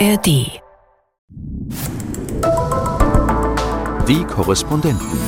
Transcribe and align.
ARD. 0.00 0.60
Die 4.06 4.24
Korrespondenten. 4.28 5.18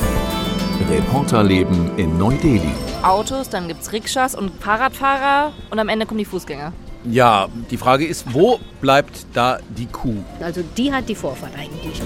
Reporterleben 0.89 1.97
in 1.97 2.17
Neu-Delhi. 2.17 2.71
Autos, 3.03 3.49
dann 3.49 3.67
gibt's 3.67 3.91
Rikschas 3.91 4.33
und 4.33 4.51
Fahrradfahrer 4.63 5.51
und 5.71 5.79
am 5.79 5.89
Ende 5.89 6.05
kommen 6.05 6.19
die 6.19 6.25
Fußgänger. 6.25 6.71
Ja, 7.03 7.49
die 7.69 7.75
Frage 7.75 8.05
ist, 8.05 8.33
wo 8.33 8.61
bleibt 8.79 9.25
da 9.33 9.59
die 9.77 9.87
Kuh? 9.87 10.23
Also 10.39 10.63
die 10.77 10.93
hat 10.93 11.09
die 11.09 11.15
Vorfahrt 11.15 11.53
eigentlich. 11.57 12.01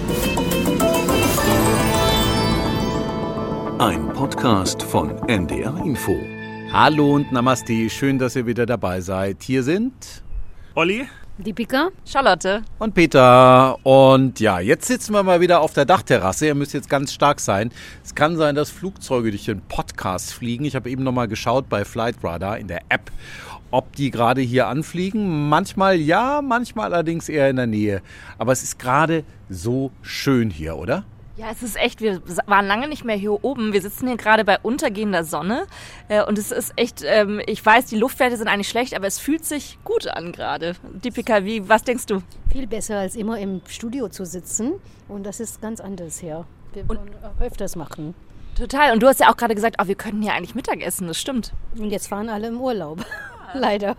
Ein 3.77 4.11
Podcast 4.13 4.81
von 4.81 5.11
NDR 5.27 5.77
Info. 5.85 6.17
Hallo 6.73 7.13
und 7.13 7.31
Namaste, 7.31 7.91
schön, 7.91 8.17
dass 8.17 8.35
ihr 8.35 8.47
wieder 8.47 8.65
dabei 8.65 9.01
seid. 9.01 9.43
Hier 9.43 9.61
sind 9.61 10.23
Olli? 10.73 11.07
Deepika? 11.37 11.89
Charlotte. 12.05 12.63
und 12.79 12.95
Peter. 12.95 13.77
Und 13.83 14.39
ja, 14.39 14.61
jetzt 14.61 14.87
sitzen 14.87 15.13
wir 15.13 15.21
mal 15.21 15.41
wieder 15.41 15.59
auf 15.59 15.73
der 15.73 15.83
Dachterrasse. 15.83 16.45
Ihr 16.47 16.55
müsst 16.55 16.73
jetzt 16.73 16.89
ganz 16.89 17.11
stark 17.11 17.41
sein. 17.41 17.71
Es 18.05 18.15
kann 18.15 18.37
sein, 18.37 18.55
dass 18.55 18.69
Flugzeuge 18.69 19.31
durch 19.31 19.43
den 19.43 19.59
Podcast 19.59 20.33
fliegen. 20.33 20.63
Ich 20.63 20.77
habe 20.77 20.89
eben 20.89 21.03
noch 21.03 21.11
mal 21.11 21.27
geschaut 21.27 21.67
bei 21.67 21.83
Flightradar 21.83 22.57
in 22.57 22.69
der 22.69 22.83
App, 22.87 23.11
ob 23.69 23.93
die 23.97 24.11
gerade 24.11 24.39
hier 24.39 24.67
anfliegen. 24.67 25.49
Manchmal 25.49 25.97
ja, 25.97 26.41
manchmal 26.41 26.93
allerdings 26.93 27.27
eher 27.27 27.49
in 27.49 27.57
der 27.57 27.67
Nähe. 27.67 28.01
Aber 28.37 28.53
es 28.53 28.63
ist 28.63 28.79
gerade 28.79 29.25
so 29.49 29.91
schön 30.01 30.49
hier, 30.49 30.77
oder? 30.77 31.03
Ja, 31.37 31.47
es 31.51 31.61
ist 31.63 31.75
echt, 31.75 31.99
wir 31.99 32.21
waren 32.45 32.65
lange 32.65 32.87
nicht 32.87 33.03
mehr 33.03 33.17
hier 33.17 33.43
oben. 33.43 33.73
Wir 33.73 33.81
sitzen 33.81 34.07
hier 34.07 34.15
gerade 34.15 34.45
bei 34.45 34.57
untergehender 34.59 35.25
Sonne. 35.25 35.67
Äh, 36.07 36.23
Und 36.23 36.37
es 36.37 36.51
ist 36.51 36.71
echt, 36.77 37.03
ähm, 37.05 37.41
ich 37.45 37.65
weiß, 37.65 37.87
die 37.87 37.97
Luftwerte 37.97 38.37
sind 38.37 38.47
eigentlich 38.47 38.69
schlecht, 38.69 38.95
aber 38.95 39.05
es 39.05 39.19
fühlt 39.19 39.43
sich 39.43 39.77
gut 39.83 40.07
an 40.07 40.31
gerade. 40.31 40.75
Deepika, 40.93 41.43
wie, 41.43 41.67
was 41.67 41.83
denkst 41.83 42.05
du? 42.05 42.21
Viel 42.51 42.67
besser 42.67 42.99
als 42.99 43.15
immer 43.15 43.37
im 43.37 43.61
Studio 43.67 44.07
zu 44.07 44.25
sitzen. 44.25 44.73
Und 45.09 45.25
das 45.25 45.41
ist 45.41 45.61
ganz 45.61 45.81
anders 45.81 46.19
hier. 46.19 46.45
Wir 46.73 46.87
wollen 46.87 47.11
öfters 47.41 47.75
machen. 47.75 48.15
Total. 48.57 48.93
Und 48.93 49.03
du 49.03 49.07
hast 49.07 49.19
ja 49.19 49.29
auch 49.29 49.35
gerade 49.35 49.55
gesagt, 49.55 49.75
oh, 49.81 49.87
wir 49.87 49.95
könnten 49.95 50.21
hier 50.21 50.33
eigentlich 50.33 50.55
Mittag 50.55 50.81
essen. 50.81 51.07
Das 51.07 51.19
stimmt. 51.19 51.51
Und 51.77 51.91
jetzt 51.91 52.07
fahren 52.07 52.29
alle 52.29 52.47
im 52.47 52.61
Urlaub. 52.61 53.05
Leider. 53.53 53.95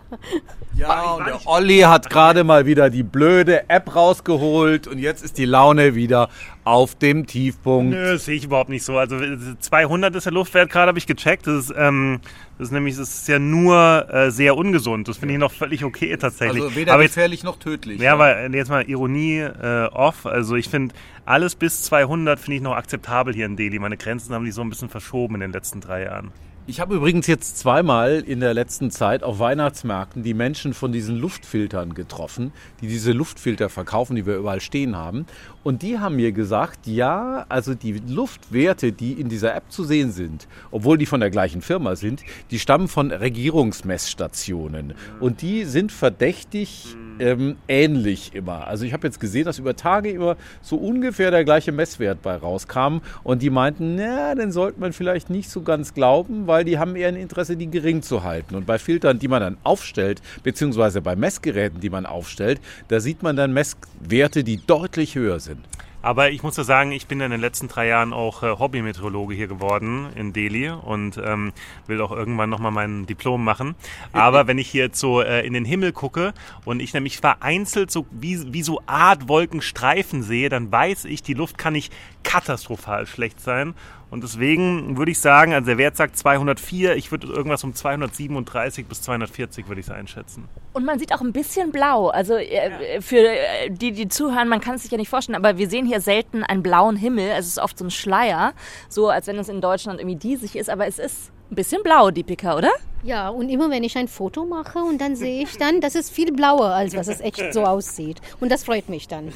Ja, 0.74 1.12
und 1.12 1.26
der 1.26 1.46
Olli 1.46 1.80
hat 1.80 2.10
gerade 2.10 2.44
mal 2.44 2.66
wieder 2.66 2.90
die 2.90 3.02
blöde 3.02 3.70
App 3.70 3.94
rausgeholt 3.94 4.86
und 4.86 4.98
jetzt 4.98 5.24
ist 5.24 5.38
die 5.38 5.46
Laune 5.46 5.94
wieder 5.94 6.28
auf 6.66 6.96
dem 6.96 7.26
Tiefpunkt. 7.26 7.92
Nö, 7.92 8.14
das 8.14 8.24
sehe 8.24 8.34
ich 8.34 8.44
überhaupt 8.44 8.70
nicht 8.70 8.82
so. 8.82 8.98
Also 8.98 9.16
200 9.60 10.16
ist 10.16 10.24
der 10.24 10.32
Luftwert 10.32 10.68
gerade, 10.68 10.88
habe 10.88 10.98
ich 10.98 11.06
gecheckt. 11.06 11.46
Das 11.46 11.66
ist, 11.66 11.74
ähm, 11.76 12.18
das 12.58 12.68
ist 12.68 12.72
nämlich, 12.72 12.96
das 12.96 13.08
ist 13.20 13.28
ja 13.28 13.38
nur 13.38 14.12
äh, 14.12 14.32
sehr 14.32 14.56
ungesund. 14.56 15.06
Das 15.06 15.16
finde 15.16 15.34
ich 15.34 15.40
noch 15.40 15.52
völlig 15.52 15.84
okay 15.84 16.16
tatsächlich. 16.16 16.60
Also 16.60 16.74
weder 16.74 16.94
Aber 16.94 17.02
jetzt, 17.04 17.14
gefährlich 17.14 17.44
noch 17.44 17.60
tödlich. 17.60 18.00
ja, 18.00 18.14
aber 18.14 18.50
jetzt 18.50 18.68
mal 18.68 18.82
Ironie 18.82 19.38
äh, 19.38 19.86
off. 19.92 20.26
Also 20.26 20.56
ich 20.56 20.68
finde, 20.68 20.92
alles 21.24 21.54
bis 21.54 21.82
200 21.84 22.40
finde 22.40 22.56
ich 22.56 22.62
noch 22.62 22.74
akzeptabel 22.74 23.32
hier 23.32 23.46
in 23.46 23.54
Delhi. 23.54 23.78
Meine 23.78 23.96
Grenzen 23.96 24.34
haben 24.34 24.44
sich 24.44 24.54
so 24.54 24.62
ein 24.62 24.68
bisschen 24.68 24.88
verschoben 24.88 25.36
in 25.36 25.42
den 25.42 25.52
letzten 25.52 25.80
drei 25.80 26.02
Jahren. 26.02 26.32
Ich 26.68 26.80
habe 26.80 26.96
übrigens 26.96 27.28
jetzt 27.28 27.58
zweimal 27.58 28.24
in 28.26 28.40
der 28.40 28.52
letzten 28.52 28.90
Zeit 28.90 29.22
auf 29.22 29.38
Weihnachtsmärkten 29.38 30.24
die 30.24 30.34
Menschen 30.34 30.74
von 30.74 30.90
diesen 30.90 31.16
Luftfiltern 31.16 31.94
getroffen, 31.94 32.52
die 32.80 32.88
diese 32.88 33.12
Luftfilter 33.12 33.68
verkaufen, 33.68 34.16
die 34.16 34.26
wir 34.26 34.34
überall 34.34 34.60
stehen 34.60 34.96
haben. 34.96 35.26
Und 35.62 35.82
die 35.82 36.00
haben 36.00 36.16
mir 36.16 36.32
gesagt, 36.32 36.88
ja, 36.88 37.46
also 37.48 37.76
die 37.76 38.02
Luftwerte, 38.08 38.90
die 38.90 39.12
in 39.12 39.28
dieser 39.28 39.54
App 39.54 39.70
zu 39.70 39.84
sehen 39.84 40.10
sind, 40.10 40.48
obwohl 40.72 40.98
die 40.98 41.06
von 41.06 41.20
der 41.20 41.30
gleichen 41.30 41.62
Firma 41.62 41.94
sind, 41.94 42.24
die 42.50 42.58
stammen 42.58 42.88
von 42.88 43.12
Regierungsmessstationen. 43.12 44.94
Und 45.20 45.42
die 45.42 45.66
sind 45.66 45.92
verdächtig 45.92 46.96
ähm, 47.18 47.56
ähnlich 47.68 48.34
immer. 48.34 48.66
Also 48.66 48.84
ich 48.84 48.92
habe 48.92 49.06
jetzt 49.06 49.20
gesehen, 49.20 49.44
dass 49.44 49.58
über 49.58 49.76
Tage 49.76 50.10
immer 50.10 50.36
so 50.62 50.76
ungefähr 50.76 51.30
der 51.30 51.44
gleiche 51.44 51.72
Messwert 51.72 52.22
bei 52.22 52.36
rauskam. 52.36 52.98
Und 53.22 53.42
die 53.42 53.50
meinten, 53.50 53.96
na, 53.96 54.34
den 54.34 54.52
sollte 54.52 54.80
man 54.80 54.92
vielleicht 54.92 55.30
nicht 55.30 55.50
so 55.50 55.62
ganz 55.62 55.94
glauben, 55.94 56.46
weil 56.46 56.64
die 56.64 56.78
haben 56.78 56.96
eher 56.96 57.08
ein 57.08 57.16
Interesse, 57.16 57.56
die 57.56 57.70
gering 57.70 58.02
zu 58.02 58.22
halten. 58.22 58.54
Und 58.54 58.66
bei 58.66 58.78
Filtern, 58.78 59.18
die 59.18 59.28
man 59.28 59.40
dann 59.40 59.56
aufstellt, 59.62 60.22
beziehungsweise 60.42 61.00
bei 61.00 61.16
Messgeräten, 61.16 61.80
die 61.80 61.90
man 61.90 62.06
aufstellt, 62.06 62.60
da 62.88 63.00
sieht 63.00 63.22
man 63.22 63.36
dann 63.36 63.52
Messwerte, 63.52 64.44
die 64.44 64.58
deutlich 64.66 65.14
höher 65.14 65.40
sind. 65.40 65.60
Aber 66.06 66.30
ich 66.30 66.44
muss 66.44 66.56
ja 66.56 66.62
sagen, 66.62 66.92
ich 66.92 67.08
bin 67.08 67.20
in 67.20 67.32
den 67.32 67.40
letzten 67.40 67.66
drei 67.66 67.88
Jahren 67.88 68.12
auch 68.12 68.44
äh, 68.44 68.56
Hobbymeteorologe 68.60 69.34
hier 69.34 69.48
geworden 69.48 70.06
in 70.14 70.32
Delhi 70.32 70.70
und 70.70 71.18
ähm, 71.18 71.52
will 71.88 72.00
auch 72.00 72.12
irgendwann 72.12 72.48
nochmal 72.48 72.70
mein 72.70 73.06
Diplom 73.06 73.42
machen. 73.42 73.74
Aber 74.12 74.46
wenn 74.46 74.56
ich 74.56 74.70
hier 74.70 74.84
jetzt 74.84 75.00
so 75.00 75.20
äh, 75.20 75.44
in 75.44 75.52
den 75.52 75.64
Himmel 75.64 75.90
gucke 75.90 76.32
und 76.64 76.78
ich 76.78 76.94
nämlich 76.94 77.18
vereinzelt 77.18 77.90
so 77.90 78.06
wie, 78.12 78.52
wie 78.52 78.62
so 78.62 78.80
Art 78.86 79.26
Wolkenstreifen 79.26 80.22
sehe, 80.22 80.48
dann 80.48 80.70
weiß 80.70 81.06
ich, 81.06 81.24
die 81.24 81.34
Luft 81.34 81.58
kann 81.58 81.72
nicht 81.72 81.92
katastrophal 82.26 83.06
schlecht 83.06 83.40
sein. 83.40 83.74
Und 84.10 84.22
deswegen 84.22 84.96
würde 84.96 85.10
ich 85.10 85.18
sagen, 85.18 85.52
also 85.52 85.66
der 85.66 85.78
Wert 85.78 85.96
sagt 85.96 86.16
204, 86.16 86.94
ich 86.96 87.10
würde 87.10 87.26
irgendwas 87.26 87.64
um 87.64 87.74
237 87.74 88.86
bis 88.86 89.02
240 89.02 89.68
würde 89.68 89.80
ich 89.80 89.86
es 89.86 89.92
einschätzen. 89.92 90.48
Und 90.74 90.84
man 90.84 90.98
sieht 90.98 91.12
auch 91.12 91.22
ein 91.22 91.32
bisschen 91.32 91.72
blau. 91.72 92.08
Also 92.08 92.34
äh, 92.34 93.00
für 93.00 93.16
äh, 93.16 93.70
die, 93.70 93.92
die 93.92 94.08
zuhören, 94.08 94.48
man 94.48 94.60
kann 94.60 94.76
es 94.76 94.82
sich 94.82 94.92
ja 94.92 94.98
nicht 94.98 95.08
vorstellen, 95.08 95.36
aber 95.36 95.58
wir 95.58 95.68
sehen 95.68 95.86
hier 95.86 96.00
selten 96.00 96.44
einen 96.44 96.62
blauen 96.62 96.96
Himmel. 96.96 97.30
Es 97.36 97.46
ist 97.46 97.58
oft 97.58 97.78
so 97.78 97.84
ein 97.84 97.90
Schleier, 97.90 98.52
so 98.88 99.08
als 99.08 99.26
wenn 99.26 99.38
es 99.38 99.48
in 99.48 99.60
Deutschland 99.60 100.00
irgendwie 100.00 100.16
diesig 100.16 100.54
ist, 100.56 100.70
aber 100.70 100.86
es 100.86 100.98
ist 100.98 101.32
ein 101.50 101.56
bisschen 101.56 101.82
blau, 101.82 102.10
die 102.10 102.22
Picker, 102.22 102.56
oder? 102.56 102.70
Ja, 103.02 103.28
und 103.28 103.48
immer 103.48 103.70
wenn 103.70 103.84
ich 103.84 103.96
ein 103.96 104.08
Foto 104.08 104.44
mache 104.44 104.78
und 104.80 105.00
dann 105.00 105.14
sehe 105.16 105.42
ich 105.42 105.56
dann, 105.58 105.80
das 105.80 105.94
ist 105.94 106.10
viel 106.10 106.32
blauer, 106.32 106.70
als 106.70 106.96
was 106.96 107.08
es 107.08 107.20
echt 107.20 107.52
so 107.52 107.62
aussieht. 107.64 108.20
Und 108.40 108.50
das 108.50 108.64
freut 108.64 108.88
mich 108.88 109.06
dann. 109.06 109.32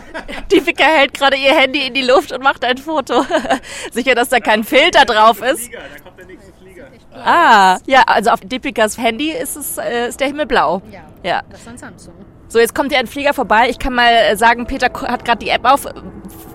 Die 0.52 0.60
Picker 0.60 0.84
hält 0.84 1.14
gerade 1.14 1.36
ihr 1.36 1.54
Handy 1.54 1.86
in 1.86 1.94
die 1.94 2.02
Luft 2.02 2.32
und 2.32 2.42
macht 2.42 2.64
ein 2.64 2.76
Foto. 2.76 3.24
Sicher, 3.92 4.14
dass 4.14 4.28
da 4.28 4.40
kein 4.40 4.64
Filter 4.64 5.04
drauf 5.04 5.40
ist. 5.42 5.70
da 5.72 5.78
kommt 6.02 6.18
der 6.18 6.26
nächste 6.26 6.52
Flieger. 6.52 6.86
Ah, 7.14 7.78
ja, 7.86 8.02
also 8.06 8.30
auf 8.30 8.40
Deepikas 8.40 8.98
Handy 8.98 9.30
ist, 9.30 9.56
es, 9.56 9.78
äh, 9.78 10.08
ist 10.08 10.20
der 10.20 10.26
Himmel 10.28 10.46
blau. 10.46 10.82
Ja. 11.22 11.42
Das 11.50 11.60
ist 11.60 11.68
ein 11.68 11.78
Samsung. 11.78 12.14
So, 12.48 12.58
jetzt 12.58 12.74
kommt 12.74 12.92
hier 12.92 13.00
ein 13.00 13.06
Flieger 13.06 13.32
vorbei. 13.32 13.68
Ich 13.70 13.78
kann 13.78 13.94
mal 13.94 14.12
äh, 14.12 14.36
sagen, 14.36 14.66
Peter 14.66 14.86
hat 15.08 15.24
gerade 15.24 15.38
die 15.38 15.48
App 15.48 15.64
auf. 15.64 15.86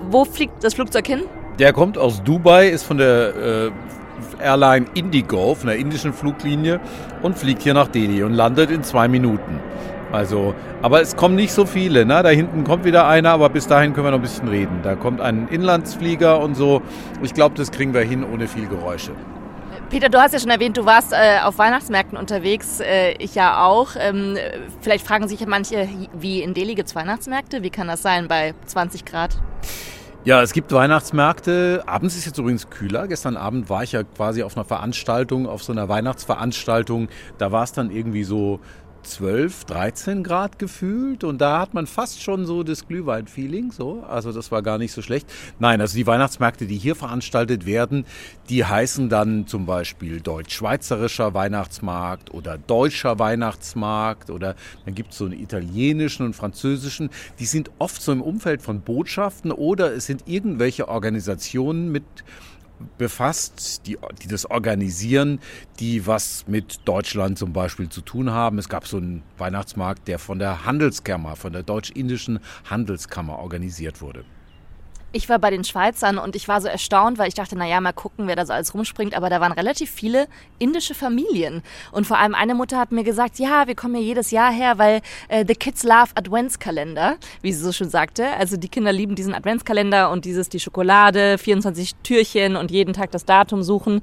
Wo 0.09 0.25
fliegt 0.25 0.63
das 0.63 0.75
Flugzeug 0.75 1.07
hin? 1.07 1.23
Der 1.57 1.73
kommt 1.73 1.97
aus 1.97 2.23
Dubai, 2.23 2.69
ist 2.69 2.83
von 2.83 2.97
der 2.97 3.35
äh, 3.35 3.71
Airline 4.39 4.85
Indigo, 4.93 5.55
von 5.55 5.67
der 5.67 5.77
indischen 5.77 6.13
Fluglinie 6.13 6.79
und 7.21 7.37
fliegt 7.37 7.61
hier 7.61 7.73
nach 7.73 7.87
Delhi 7.87 8.23
und 8.23 8.33
landet 8.33 8.71
in 8.71 8.83
zwei 8.83 9.07
Minuten. 9.07 9.59
Also, 10.11 10.55
aber 10.81 11.01
es 11.01 11.15
kommen 11.15 11.35
nicht 11.35 11.51
so 11.51 11.65
viele. 11.65 12.05
Ne? 12.05 12.23
Da 12.23 12.29
hinten 12.29 12.63
kommt 12.63 12.83
wieder 12.83 13.07
einer, 13.07 13.29
aber 13.29 13.49
bis 13.49 13.67
dahin 13.67 13.93
können 13.93 14.07
wir 14.07 14.11
noch 14.11 14.17
ein 14.17 14.23
bisschen 14.23 14.47
reden. 14.47 14.79
Da 14.83 14.95
kommt 14.95 15.21
ein 15.21 15.47
Inlandsflieger 15.49 16.39
und 16.39 16.55
so. 16.55 16.81
Ich 17.21 17.33
glaube, 17.33 17.55
das 17.55 17.71
kriegen 17.71 17.93
wir 17.93 18.01
hin 18.01 18.23
ohne 18.23 18.47
viel 18.47 18.67
Geräusche. 18.67 19.11
Peter, 19.89 20.09
du 20.09 20.19
hast 20.19 20.33
ja 20.33 20.39
schon 20.39 20.51
erwähnt, 20.51 20.77
du 20.77 20.85
warst 20.85 21.13
äh, 21.13 21.39
auf 21.43 21.57
Weihnachtsmärkten 21.57 22.17
unterwegs. 22.17 22.79
Äh, 22.79 23.13
ich 23.13 23.35
ja 23.35 23.63
auch. 23.65 23.91
Ähm, 23.99 24.37
vielleicht 24.81 25.05
fragen 25.05 25.27
sich 25.27 25.39
ja 25.39 25.47
manche, 25.47 25.87
wie 26.13 26.41
in 26.41 26.53
Delhi 26.53 26.75
gibt's 26.75 26.95
Weihnachtsmärkte? 26.95 27.63
Wie 27.63 27.71
kann 27.71 27.87
das 27.87 28.01
sein 28.01 28.27
bei 28.27 28.53
20 28.65 29.05
Grad? 29.05 29.37
Ja, 30.25 30.41
es 30.41 30.51
gibt 30.51 30.73
Weihnachtsmärkte. 30.73 31.83
Abends 31.85 32.17
ist 32.17 32.25
jetzt 32.25 32.37
übrigens 32.37 32.69
kühler. 32.69 33.07
Gestern 33.07 33.37
Abend 33.37 33.69
war 33.69 33.83
ich 33.83 33.93
ja 33.93 34.03
quasi 34.03 34.43
auf 34.43 34.57
einer 34.57 34.65
Veranstaltung, 34.65 35.47
auf 35.47 35.63
so 35.63 35.71
einer 35.71 35.87
Weihnachtsveranstaltung. 35.87 37.07
Da 37.37 37.53
war 37.53 37.63
es 37.63 37.71
dann 37.71 37.89
irgendwie 37.89 38.25
so 38.25 38.59
12, 39.03 39.65
13 39.65 40.23
Grad 40.23 40.59
gefühlt 40.59 41.23
und 41.23 41.39
da 41.39 41.59
hat 41.59 41.73
man 41.73 41.87
fast 41.87 42.21
schon 42.21 42.45
so 42.45 42.63
das 42.63 42.87
Glühwein-Feeling, 42.87 43.71
so. 43.71 44.03
Also 44.07 44.31
das 44.31 44.51
war 44.51 44.61
gar 44.61 44.77
nicht 44.77 44.91
so 44.91 45.01
schlecht. 45.01 45.31
Nein, 45.59 45.81
also 45.81 45.95
die 45.95 46.05
Weihnachtsmärkte, 46.07 46.65
die 46.65 46.77
hier 46.77 46.95
veranstaltet 46.95 47.65
werden, 47.65 48.05
die 48.49 48.65
heißen 48.65 49.09
dann 49.09 49.47
zum 49.47 49.65
Beispiel 49.65 50.21
deutsch-schweizerischer 50.21 51.33
Weihnachtsmarkt 51.33 52.33
oder 52.33 52.57
deutscher 52.57 53.19
Weihnachtsmarkt 53.19 54.29
oder 54.29 54.55
dann 54.85 54.95
gibt 54.95 55.11
es 55.11 55.17
so 55.17 55.25
einen 55.25 55.39
italienischen 55.39 56.25
und 56.25 56.35
französischen. 56.35 57.09
Die 57.39 57.45
sind 57.45 57.71
oft 57.79 58.01
so 58.01 58.11
im 58.11 58.21
Umfeld 58.21 58.61
von 58.61 58.81
Botschaften 58.81 59.51
oder 59.51 59.93
es 59.93 60.05
sind 60.05 60.23
irgendwelche 60.27 60.87
Organisationen 60.87 61.91
mit 61.91 62.03
befasst, 62.97 63.81
die, 63.85 63.97
die 64.21 64.27
das 64.27 64.45
organisieren, 64.45 65.39
die 65.79 66.05
was 66.07 66.45
mit 66.47 66.79
Deutschland 66.85 67.37
zum 67.37 67.53
Beispiel 67.53 67.89
zu 67.89 68.01
tun 68.01 68.31
haben. 68.31 68.57
Es 68.57 68.69
gab 68.69 68.87
so 68.87 68.97
einen 68.97 69.23
Weihnachtsmarkt, 69.37 70.07
der 70.07 70.19
von 70.19 70.39
der 70.39 70.65
Handelskammer, 70.65 71.35
von 71.35 71.53
der 71.53 71.63
deutsch-indischen 71.63 72.39
Handelskammer 72.69 73.39
organisiert 73.39 74.01
wurde. 74.01 74.23
Ich 75.11 75.27
war 75.27 75.39
bei 75.39 75.49
den 75.49 75.63
Schweizern 75.63 76.19
und 76.19 76.35
ich 76.35 76.47
war 76.47 76.61
so 76.61 76.67
erstaunt, 76.67 77.17
weil 77.17 77.27
ich 77.27 77.33
dachte, 77.33 77.57
naja, 77.57 77.81
mal 77.81 77.93
gucken, 77.93 78.27
wer 78.27 78.35
da 78.35 78.45
so 78.45 78.53
alles 78.53 78.75
rumspringt. 78.75 79.15
Aber 79.15 79.29
da 79.29 79.41
waren 79.41 79.51
relativ 79.51 79.89
viele 79.89 80.27
indische 80.59 80.93
Familien. 80.93 81.63
Und 81.91 82.05
vor 82.05 82.19
allem 82.19 82.35
eine 82.35 82.53
Mutter 82.53 82.77
hat 82.77 82.91
mir 82.91 83.03
gesagt, 83.03 83.39
ja, 83.39 83.65
wir 83.65 83.75
kommen 83.75 83.95
hier 83.95 84.03
jedes 84.03 84.29
Jahr 84.29 84.51
her, 84.51 84.77
weil 84.77 85.01
äh, 85.27 85.45
the 85.47 85.55
kids 85.55 85.83
love 85.83 86.09
Adventskalender, 86.13 87.17
wie 87.41 87.51
sie 87.51 87.63
so 87.63 87.71
schön 87.71 87.89
sagte. 87.89 88.27
Also 88.37 88.55
die 88.57 88.69
Kinder 88.69 88.91
lieben 88.91 89.15
diesen 89.15 89.33
Adventskalender 89.33 90.11
und 90.11 90.25
dieses, 90.25 90.49
die 90.49 90.59
Schokolade, 90.59 91.39
24 91.39 91.95
Türchen 92.03 92.55
und 92.55 92.69
jeden 92.69 92.93
Tag 92.93 93.11
das 93.11 93.25
Datum 93.25 93.63
suchen. 93.63 94.01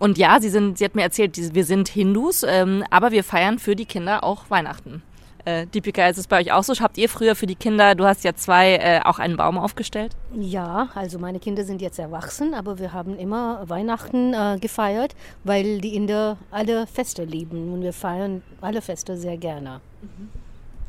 Und 0.00 0.18
ja, 0.18 0.40
sie 0.40 0.48
sind, 0.48 0.78
sie 0.78 0.84
hat 0.84 0.96
mir 0.96 1.02
erzählt, 1.02 1.54
wir 1.54 1.64
sind 1.64 1.88
Hindus, 1.88 2.42
ähm, 2.42 2.84
aber 2.90 3.12
wir 3.12 3.22
feiern 3.22 3.58
für 3.58 3.76
die 3.76 3.86
Kinder 3.86 4.24
auch 4.24 4.50
Weihnachten. 4.50 5.02
Äh, 5.48 5.66
Deepika, 5.66 6.06
ist 6.08 6.18
es 6.18 6.26
bei 6.26 6.40
euch 6.40 6.52
auch 6.52 6.62
so? 6.62 6.74
Habt 6.78 6.98
ihr 6.98 7.08
früher 7.08 7.34
für 7.34 7.46
die 7.46 7.54
Kinder, 7.54 7.94
du 7.94 8.04
hast 8.04 8.22
ja 8.22 8.34
zwei, 8.34 8.74
äh, 8.74 9.00
auch 9.04 9.18
einen 9.18 9.38
Baum 9.38 9.56
aufgestellt? 9.56 10.14
Ja, 10.38 10.90
also 10.94 11.18
meine 11.18 11.38
Kinder 11.40 11.64
sind 11.64 11.80
jetzt 11.80 11.98
erwachsen, 11.98 12.52
aber 12.52 12.78
wir 12.78 12.92
haben 12.92 13.18
immer 13.18 13.62
Weihnachten 13.66 14.34
äh, 14.34 14.58
gefeiert, 14.60 15.14
weil 15.44 15.80
die 15.80 15.94
Inder 15.94 16.36
alle 16.50 16.86
Feste 16.86 17.24
lieben 17.24 17.72
und 17.72 17.80
wir 17.80 17.94
feiern 17.94 18.42
alle 18.60 18.82
Feste 18.82 19.16
sehr 19.16 19.38
gerne. 19.38 19.80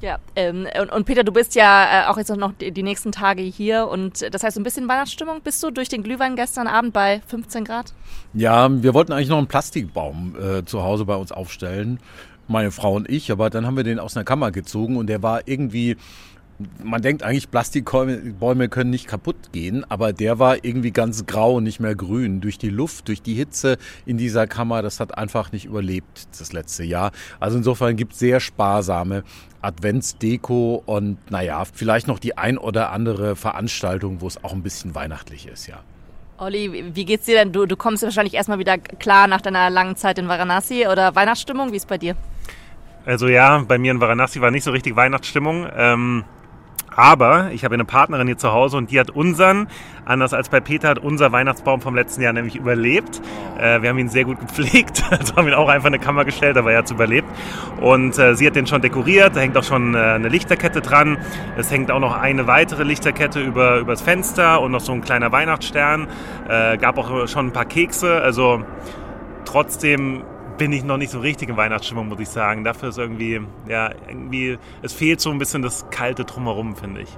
Ja, 0.01 0.17
ähm, 0.35 0.67
und, 0.81 0.91
und 0.91 1.05
Peter, 1.05 1.23
du 1.23 1.31
bist 1.31 1.55
ja 1.55 2.05
äh, 2.05 2.07
auch 2.07 2.17
jetzt 2.17 2.29
noch 2.29 2.53
die, 2.53 2.71
die 2.71 2.83
nächsten 2.83 3.11
Tage 3.11 3.41
hier 3.41 3.87
und 3.87 4.33
das 4.33 4.43
heißt, 4.43 4.55
so 4.55 4.61
ein 4.61 4.63
bisschen 4.63 4.87
Weihnachtsstimmung 4.87 5.41
bist 5.41 5.61
du 5.61 5.71
durch 5.71 5.89
den 5.89 6.03
Glühwein 6.03 6.37
gestern 6.37 6.67
Abend 6.67 6.93
bei 6.93 7.21
15 7.27 7.65
Grad? 7.65 7.93
Ja, 8.33 8.69
wir 8.71 8.93
wollten 8.93 9.11
eigentlich 9.11 9.27
noch 9.27 9.37
einen 9.37 9.47
Plastikbaum 9.47 10.35
äh, 10.39 10.65
zu 10.65 10.83
Hause 10.83 11.03
bei 11.03 11.15
uns 11.15 11.33
aufstellen, 11.33 11.99
meine 12.49 12.71
Frau 12.71 12.95
und 12.95 13.09
ich, 13.09 13.31
aber 13.31 13.49
dann 13.49 13.65
haben 13.65 13.77
wir 13.77 13.83
den 13.83 13.99
aus 13.99 14.15
einer 14.15 14.25
Kammer 14.25 14.51
gezogen 14.51 14.97
und 14.97 15.07
der 15.07 15.21
war 15.23 15.47
irgendwie 15.47 15.97
man 16.83 17.01
denkt 17.01 17.23
eigentlich, 17.23 17.49
Plastikbäume 17.49 18.69
können 18.69 18.89
nicht 18.89 19.07
kaputt 19.07 19.51
gehen, 19.53 19.85
aber 19.89 20.11
der 20.13 20.39
war 20.39 20.63
irgendwie 20.63 20.91
ganz 20.91 21.25
grau 21.25 21.59
nicht 21.59 21.79
mehr 21.79 21.95
grün. 21.95 22.41
Durch 22.41 22.57
die 22.57 22.69
Luft, 22.69 23.07
durch 23.07 23.21
die 23.21 23.33
Hitze 23.33 23.77
in 24.05 24.17
dieser 24.17 24.45
Kammer, 24.47 24.81
das 24.81 24.99
hat 24.99 25.17
einfach 25.17 25.51
nicht 25.51 25.65
überlebt 25.65 26.27
das 26.37 26.51
letzte 26.51 26.83
Jahr. 26.83 27.11
Also 27.39 27.57
insofern 27.57 27.95
gibt 27.95 28.13
es 28.13 28.19
sehr 28.19 28.39
sparsame 28.39 29.23
Adventsdeko 29.61 30.83
und 30.85 31.17
naja, 31.31 31.63
vielleicht 31.65 32.07
noch 32.07 32.19
die 32.19 32.37
ein 32.37 32.57
oder 32.57 32.91
andere 32.91 33.35
Veranstaltung, 33.35 34.21
wo 34.21 34.27
es 34.27 34.43
auch 34.43 34.53
ein 34.53 34.63
bisschen 34.63 34.95
weihnachtlich 34.95 35.47
ist, 35.47 35.67
ja. 35.67 35.79
Olli, 36.37 36.93
wie 36.95 37.03
geht's 37.03 37.25
dir 37.25 37.35
denn? 37.35 37.51
Du, 37.51 37.65
du 37.65 37.75
kommst 37.75 38.01
wahrscheinlich 38.01 38.33
erstmal 38.33 38.59
wieder 38.59 38.77
klar 38.77 39.27
nach 39.27 39.41
deiner 39.41 39.69
langen 39.69 39.97
Zeit 39.97 40.17
in 40.17 40.29
Varanasi 40.29 40.87
oder 40.87 41.13
Weihnachtsstimmung? 41.13 41.73
Wie 41.73 41.77
ist 41.77 41.87
bei 41.87 41.97
dir? 41.97 42.15
Also 43.05 43.27
ja, 43.27 43.63
bei 43.67 43.77
mir 43.77 43.91
in 43.91 44.01
Varanasi 44.01 44.41
war 44.41 44.51
nicht 44.51 44.63
so 44.63 44.71
richtig 44.71 44.95
Weihnachtsstimmung. 44.95 45.67
Ähm, 45.75 46.25
aber 46.95 47.51
ich 47.53 47.63
habe 47.63 47.75
eine 47.75 47.85
Partnerin 47.85 48.27
hier 48.27 48.37
zu 48.37 48.51
Hause 48.51 48.75
und 48.75 48.91
die 48.91 48.99
hat 48.99 49.09
unseren, 49.09 49.67
anders 50.05 50.33
als 50.33 50.49
bei 50.49 50.59
Peter, 50.59 50.89
hat 50.89 50.99
unser 50.99 51.31
Weihnachtsbaum 51.31 51.79
vom 51.79 51.95
letzten 51.95 52.21
Jahr 52.21 52.33
nämlich 52.33 52.57
überlebt. 52.57 53.21
Äh, 53.57 53.81
wir 53.81 53.89
haben 53.89 53.99
ihn 53.99 54.09
sehr 54.09 54.25
gut 54.25 54.39
gepflegt, 54.39 55.03
also 55.09 55.35
haben 55.37 55.47
ihn 55.47 55.53
auch 55.53 55.69
einfach 55.69 55.87
in 55.87 55.93
eine 55.93 56.03
Kammer 56.03 56.25
gestellt, 56.25 56.57
aber 56.57 56.73
er 56.73 56.79
hat 56.79 56.85
es 56.85 56.91
überlebt. 56.91 57.27
Und 57.79 58.17
äh, 58.19 58.35
sie 58.35 58.45
hat 58.45 58.55
den 58.55 58.67
schon 58.67 58.81
dekoriert, 58.81 59.35
da 59.35 59.39
hängt 59.39 59.55
auch 59.57 59.63
schon 59.63 59.95
äh, 59.95 59.97
eine 59.97 60.27
Lichterkette 60.27 60.81
dran. 60.81 61.17
Es 61.57 61.71
hängt 61.71 61.89
auch 61.89 62.01
noch 62.01 62.17
eine 62.17 62.47
weitere 62.47 62.83
Lichterkette 62.83 63.39
über, 63.39 63.79
übers 63.79 64.01
Fenster 64.01 64.59
und 64.59 64.71
noch 64.71 64.81
so 64.81 64.91
ein 64.91 65.01
kleiner 65.01 65.31
Weihnachtsstern. 65.31 66.07
Äh, 66.49 66.77
gab 66.77 66.97
auch 66.97 67.27
schon 67.27 67.47
ein 67.47 67.53
paar 67.53 67.65
Kekse, 67.65 68.21
also 68.21 68.63
trotzdem 69.45 70.23
bin 70.59 70.73
ich 70.73 70.83
noch 70.83 70.97
nicht 70.97 71.11
so 71.11 71.19
richtig 71.19 71.49
in 71.49 71.57
Weihnachtsstimmung, 71.57 72.09
muss 72.09 72.19
ich 72.19 72.29
sagen. 72.29 72.63
Dafür 72.63 72.89
ist 72.89 72.99
irgendwie, 72.99 73.41
ja, 73.67 73.91
irgendwie, 74.07 74.59
es 74.83 74.93
fehlt 74.93 75.21
so 75.21 75.31
ein 75.31 75.39
bisschen 75.39 75.63
das 75.63 75.85
kalte 75.89 76.25
Drumherum, 76.25 76.75
finde 76.75 77.01
ich. 77.01 77.09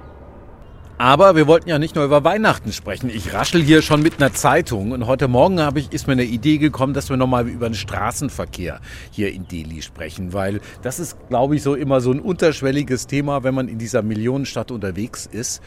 Aber 0.96 1.34
wir 1.34 1.48
wollten 1.48 1.68
ja 1.68 1.80
nicht 1.80 1.96
nur 1.96 2.04
über 2.04 2.22
Weihnachten 2.22 2.72
sprechen. 2.72 3.10
Ich 3.10 3.34
raschel 3.34 3.60
hier 3.60 3.82
schon 3.82 4.02
mit 4.02 4.22
einer 4.22 4.32
Zeitung 4.32 4.92
und 4.92 5.06
heute 5.06 5.26
Morgen 5.26 5.58
habe 5.60 5.80
ich, 5.80 5.92
ist 5.92 6.06
mir 6.06 6.12
eine 6.12 6.22
Idee 6.22 6.58
gekommen, 6.58 6.94
dass 6.94 7.10
wir 7.10 7.16
nochmal 7.16 7.48
über 7.48 7.68
den 7.68 7.74
Straßenverkehr 7.74 8.80
hier 9.10 9.32
in 9.32 9.48
Delhi 9.48 9.82
sprechen, 9.82 10.32
weil 10.32 10.60
das 10.82 11.00
ist, 11.00 11.16
glaube 11.28 11.56
ich, 11.56 11.64
so 11.64 11.74
immer 11.74 12.00
so 12.00 12.12
ein 12.12 12.20
unterschwelliges 12.20 13.08
Thema, 13.08 13.42
wenn 13.42 13.54
man 13.54 13.66
in 13.66 13.78
dieser 13.78 14.02
Millionenstadt 14.02 14.70
unterwegs 14.70 15.26
ist 15.26 15.60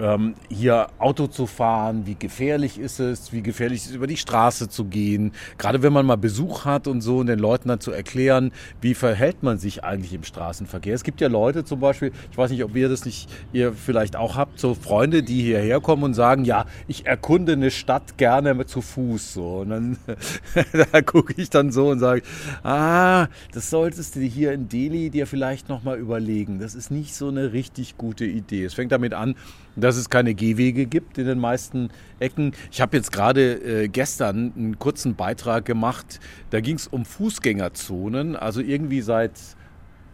ähm, 0.00 0.34
hier 0.48 0.88
Auto 0.98 1.26
zu 1.26 1.46
fahren, 1.46 2.06
wie 2.06 2.14
gefährlich 2.14 2.78
ist 2.78 3.00
es, 3.00 3.32
wie 3.32 3.42
gefährlich 3.42 3.82
ist 3.82 3.90
es, 3.90 3.94
über 3.94 4.06
die 4.06 4.16
Straße 4.16 4.68
zu 4.68 4.84
gehen. 4.84 5.32
Gerade 5.58 5.82
wenn 5.82 5.92
man 5.92 6.06
mal 6.06 6.16
Besuch 6.16 6.64
hat 6.64 6.86
und 6.86 7.00
so 7.00 7.18
und 7.18 7.26
den 7.26 7.38
Leuten 7.38 7.68
dann 7.68 7.80
zu 7.80 7.92
erklären, 7.92 8.52
wie 8.80 8.94
verhält 8.94 9.42
man 9.42 9.58
sich 9.58 9.84
eigentlich 9.84 10.12
im 10.12 10.24
Straßenverkehr. 10.24 10.94
Es 10.94 11.04
gibt 11.04 11.20
ja 11.20 11.28
Leute 11.28 11.64
zum 11.64 11.80
Beispiel, 11.80 12.12
ich 12.30 12.38
weiß 12.38 12.50
nicht, 12.50 12.64
ob 12.64 12.74
ihr 12.76 12.88
das 12.88 13.04
nicht, 13.04 13.28
ihr 13.52 13.72
vielleicht 13.72 14.16
auch 14.16 14.36
habt, 14.36 14.58
so 14.58 14.74
Freunde, 14.74 15.22
die 15.22 15.42
hierher 15.42 15.80
kommen 15.80 16.02
und 16.02 16.14
sagen, 16.14 16.44
ja, 16.44 16.66
ich 16.86 17.06
erkunde 17.06 17.52
eine 17.52 17.70
Stadt 17.70 18.18
gerne 18.18 18.66
zu 18.66 18.80
Fuß. 18.80 19.34
So. 19.34 19.58
Und 19.58 19.70
dann 19.70 19.98
da 20.92 21.02
gucke 21.02 21.34
ich 21.36 21.50
dann 21.50 21.72
so 21.72 21.88
und 21.88 21.98
sage, 21.98 22.22
ah, 22.62 23.28
das 23.52 23.70
solltest 23.70 24.16
du 24.16 24.20
hier 24.20 24.52
in 24.52 24.68
Delhi 24.68 25.10
dir 25.10 25.26
vielleicht 25.26 25.68
nochmal 25.68 25.98
überlegen. 25.98 26.58
Das 26.58 26.74
ist 26.74 26.90
nicht 26.90 27.14
so 27.14 27.28
eine 27.28 27.52
richtig 27.52 27.96
gute 27.96 28.24
Idee. 28.24 28.64
Es 28.64 28.74
fängt 28.74 28.92
damit 28.92 29.14
an, 29.14 29.34
dass 29.80 29.96
es 29.96 30.10
keine 30.10 30.34
Gehwege 30.34 30.86
gibt 30.86 31.18
in 31.18 31.26
den 31.26 31.38
meisten 31.38 31.90
Ecken. 32.18 32.52
Ich 32.70 32.80
habe 32.80 32.96
jetzt 32.96 33.12
gerade 33.12 33.54
äh, 33.54 33.88
gestern 33.88 34.52
einen 34.56 34.78
kurzen 34.78 35.14
Beitrag 35.14 35.64
gemacht, 35.64 36.20
da 36.50 36.60
ging 36.60 36.76
es 36.76 36.86
um 36.86 37.04
Fußgängerzonen. 37.04 38.36
Also 38.36 38.60
irgendwie 38.60 39.00
seit 39.00 39.32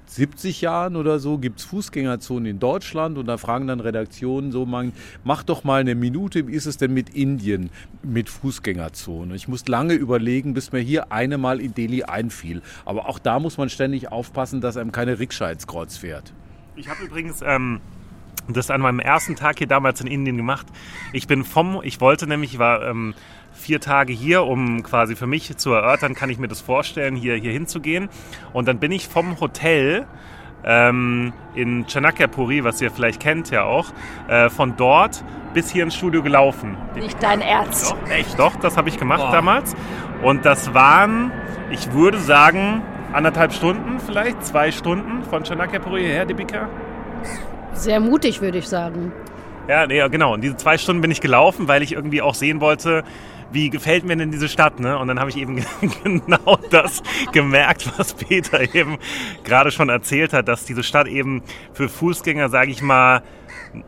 70 0.07 0.61
Jahren 0.61 0.97
oder 0.97 1.19
so 1.19 1.39
gibt 1.39 1.61
es 1.61 1.65
Fußgängerzonen 1.65 2.47
in 2.47 2.59
Deutschland 2.59 3.19
und 3.19 3.27
da 3.27 3.39
fragen 3.39 3.67
dann 3.67 3.81
Redaktionen 3.81 4.53
so, 4.53 4.67
man, 4.67 4.93
mach 5.25 5.43
doch 5.43 5.65
mal 5.65 5.81
eine 5.81 5.95
Minute, 5.95 6.47
wie 6.47 6.53
ist 6.53 6.67
es 6.67 6.77
denn 6.77 6.93
mit 6.93 7.11
Indien 7.11 7.71
mit 8.03 8.29
Fußgängerzonen? 8.29 9.35
Ich 9.35 9.49
muss 9.49 9.67
lange 9.67 9.95
überlegen, 9.95 10.55
bis 10.55 10.73
mir 10.73 10.81
hier 10.81 11.11
eine 11.11 11.39
mal 11.39 11.61
in 11.61 11.75
Delhi 11.75 12.05
einfiel. 12.05 12.63
Aber 12.85 13.09
auch 13.09 13.19
da 13.19 13.41
muss 13.41 13.57
man 13.59 13.69
ständig 13.69 14.13
aufpassen, 14.13 14.61
dass 14.61 14.77
einem 14.77 14.93
keine 14.93 15.19
Rikscha 15.19 15.51
ins 15.51 15.67
Kreuz 15.67 15.97
fährt. 15.97 16.33
Ich 16.77 16.89
habe 16.89 17.05
übrigens 17.05 17.41
ähm, 17.45 17.81
das 18.49 18.71
an 18.71 18.81
meinem 18.81 19.01
ersten 19.01 19.37
Tag 19.37 19.59
hier 19.59 19.67
damals 19.67 20.01
in 20.01 20.07
Indien 20.07 20.37
gemacht. 20.37 20.67
Ich 21.13 21.27
bin 21.27 21.45
vom, 21.45 21.81
ich 21.83 22.01
wollte 22.01 22.27
nämlich, 22.27 22.55
ich 22.55 22.59
war 22.59 22.83
ähm, 22.87 23.15
vier 23.53 23.81
Tage 23.81 24.13
hier, 24.13 24.45
um 24.45 24.83
quasi 24.83 25.17
für 25.17 25.27
mich 25.27 25.57
zu 25.57 25.73
erörtern, 25.73 26.15
kann 26.15 26.31
ich 26.31 26.39
mir 26.39 26.49
das 26.49 26.61
vorstellen, 26.61 27.17
hier, 27.17 27.37
hier 27.37 27.53
hinzugehen. 27.53 28.09
Und 28.53 28.69
dann 28.69 28.79
bin 28.79 28.93
ich 28.93 29.09
vom 29.09 29.41
Hotel 29.41 30.07
ähm, 30.65 31.33
in 31.55 31.87
Chanakyapuri, 31.87 32.65
was 32.65 32.81
ihr 32.81 32.91
vielleicht 32.91 33.21
kennt 33.21 33.51
ja 33.51 33.65
auch, 33.65 33.87
äh, 34.29 34.51
von 34.51 34.77
dort 34.77 35.25
bis 35.53 35.71
hier 35.71 35.85
ins 35.85 35.95
Studio 35.95 36.23
gelaufen. 36.23 36.77
Nicht 36.97 37.23
dein 37.23 37.41
Ernst. 37.41 37.93
Doch, 37.93 38.11
echt? 38.11 38.39
Doch, 38.39 38.57
das 38.57 38.77
habe 38.77 38.89
ich 38.89 38.99
gemacht 38.99 39.23
Boah. 39.23 39.33
damals. 39.33 39.75
Und 40.23 40.45
das 40.45 40.75
waren, 40.75 41.33
ich 41.71 41.93
würde 41.93 42.19
sagen, 42.19 42.83
anderthalb 43.13 43.53
Stunden 43.53 44.01
vielleicht, 44.01 44.45
zwei 44.45 44.73
Stunden 44.73 45.23
von 45.23 45.45
Chanakyapuri 45.45 46.01
hierher, 46.01 46.27
Debika. 46.27 46.69
Sehr 47.75 48.00
mutig, 48.00 48.41
würde 48.41 48.59
ich 48.59 48.69
sagen. 48.69 49.12
Ja, 49.69 49.87
nee, 49.87 50.06
genau. 50.09 50.35
Und 50.35 50.43
diese 50.43 50.56
zwei 50.56 50.79
Stunden 50.79 51.00
bin 51.03 51.11
ich 51.11 51.21
gelaufen, 51.21 51.69
weil 51.69 51.82
ich 51.82 51.93
irgendwie 51.93 52.23
auch 52.23 52.35
sehen 52.35 52.61
wollte, 52.61 53.03
wie 53.50 53.71
gefällt 53.71 54.05
mir 54.05 54.17
denn 54.17 54.31
diese 54.31 54.49
Stadt, 54.49 54.81
ne? 54.81 54.99
Und 54.99 55.09
dann 55.09 55.21
habe 55.21 55.31
ich 55.31 55.37
eben 55.37 55.65
genau 56.05 56.59
das 56.71 57.03
gemerkt, 57.32 57.91
was 57.97 58.15
Peter 58.15 58.75
eben 58.75 58.99
gerade 59.44 59.71
schon 59.71 59.88
erzählt 59.88 60.32
hat, 60.32 60.49
dass 60.49 60.65
diese 60.65 60.82
Stadt 60.82 61.06
eben 61.06 61.43
für 61.72 61.89
Fußgänger, 61.89 62.49
sage 62.49 62.70
ich 62.70 62.82
mal, 62.82 63.22